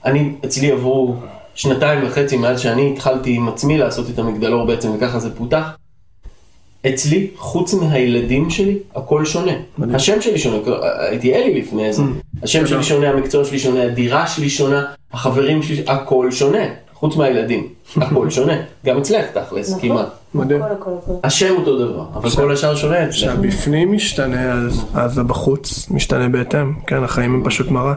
[0.05, 1.15] אני, אצלי עברו
[1.55, 5.76] שנתיים וחצי מאז שאני התחלתי עם עצמי לעשות את המגדלור בעצם, וככה זה פותח.
[6.90, 9.52] אצלי, חוץ מהילדים שלי, הכל שונה.
[9.78, 9.96] מדהים.
[9.96, 10.58] השם שלי שונה,
[11.10, 12.04] הייתי אלי לפני זה.
[12.44, 12.70] השם תודה.
[12.70, 16.64] שלי שונה, המקצוע שלי שונה, הדירה שלי שונה, החברים שלי, הכל שונה.
[16.94, 17.68] חוץ מהילדים,
[17.98, 18.54] הכל שונה.
[18.86, 19.82] גם אצלך תכלס, נכון?
[19.90, 20.08] כמעט.
[20.34, 20.62] מדהים.
[21.24, 23.12] השם אותו דבר, אבל כל השאר שונה אצלך.
[23.16, 27.94] כשהבפנים משתנה אז, אז הבחוץ משתנה בהתאם, כן החיים הם פשוט מראה.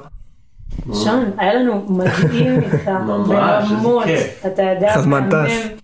[0.95, 4.47] שון, היה לנו מדהים איתך, ממש, איזה ברמות, כיף.
[4.47, 5.84] אתה יודע, הזמן מהמם, טס.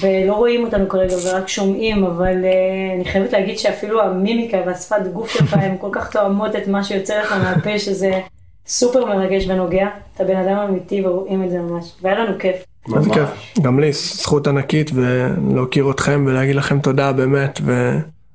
[0.00, 5.30] ולא רואים אותנו כרגע ורק שומעים, אבל uh, אני חייבת להגיד שאפילו המימיקה והשפת גוף
[5.30, 8.20] שלך הן כל כך תואמות את מה שיוצא לך מהפה, שזה
[8.66, 9.86] סופר מרגש ונוגע.
[10.14, 12.56] אתה בן אדם אמיתי ורואים את זה ממש, והיה לנו כיף.
[12.96, 13.18] איזה ממש.
[13.18, 13.60] כיף.
[13.62, 17.60] גם לי זכות ענקית ולהוקיר אתכם ולהגיד לכם תודה באמת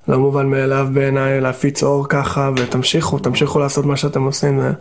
[0.07, 4.71] ולא מובן מאליו בעיניי להפיץ אור ככה ותמשיכו, תמשיכו לעשות מה שאתם עושים, זה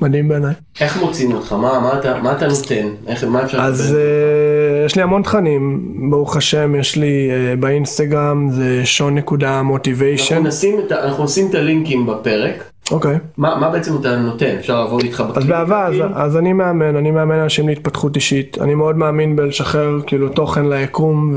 [0.00, 0.54] מדהים בעיניי.
[0.80, 1.52] איך מוצאים אותך?
[1.52, 2.88] מה, מה, אתה, מה אתה נותן?
[3.06, 3.94] איך, מה אפשר אז?
[3.94, 10.44] אה, יש לי המון תכנים, ברוך השם יש לי אה, באינסטגרם זה שון נקודה מוטיביישן,
[10.90, 12.71] אנחנו נשים את הלינקים בפרק.
[12.90, 13.18] אוקיי.
[13.36, 14.56] מה, מה בעצם אתה נותן?
[14.58, 15.54] אפשר לעבוד איתך אז בקליניקה?
[15.54, 15.94] באהבה, אז?
[16.14, 18.58] אז אני מאמן, אני מאמן אנשים להתפתחות אישית.
[18.60, 21.34] אני מאוד מאמין בלשחרר כאילו תוכן ליקום,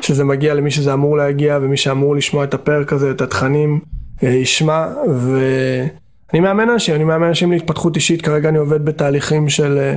[0.00, 3.80] ושזה מגיע למי שזה אמור להגיע, ומי שאמור לשמוע את הפרק הזה, את התכנים,
[4.22, 4.86] אה, ישמע.
[5.18, 9.96] ואני מאמן אנשים, אני מאמן אנשים להתפתחות אישית, כרגע אני עובד בתהליכים של אה,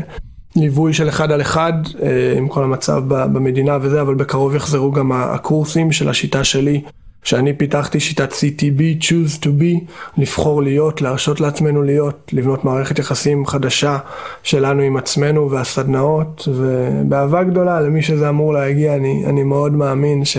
[0.56, 1.74] ליווי של אחד על אחד,
[2.04, 6.82] אה, עם כל המצב במדינה וזה, אבל בקרוב יחזרו גם הקורסים של השיטה שלי.
[7.24, 13.46] שאני פיתחתי שיטת CTB, choose to be, לבחור להיות, להרשות לעצמנו להיות, לבנות מערכת יחסים
[13.46, 13.98] חדשה
[14.44, 20.38] שלנו עם עצמנו והסדנאות, ובאהבה גדולה למי שזה אמור להגיע, אני, אני מאוד מאמין ש,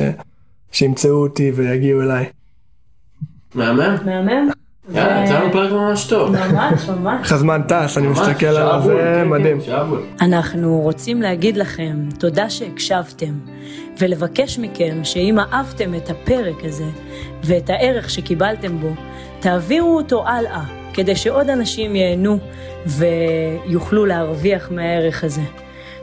[0.73, 2.27] שימצאו אותי ויגיעו אליי.
[3.55, 3.97] מהמם?
[4.05, 4.62] מהמם.
[4.91, 6.37] יאללה, יצא לנו פרק ממש טוב.
[6.37, 7.21] ממש, ממש.
[7.25, 9.59] איך הזמן טס, אני מסתכל על זה, כן, מדהים.
[10.21, 13.33] אנחנו רוצים להגיד לכם תודה שהקשבתם,
[13.99, 16.89] ולבקש מכם שאם אהבתם את הפרק הזה
[17.45, 18.93] ואת הערך שקיבלתם בו,
[19.41, 20.65] תעבירו אותו הלאה,
[20.95, 22.39] כדי שעוד אנשים ייהנו
[22.87, 25.43] ויוכלו להרוויח מהערך הזה.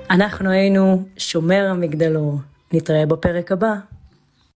[0.10, 2.40] אנחנו היינו שומר המגדלור.
[2.74, 3.74] נתראה בפרק הבא.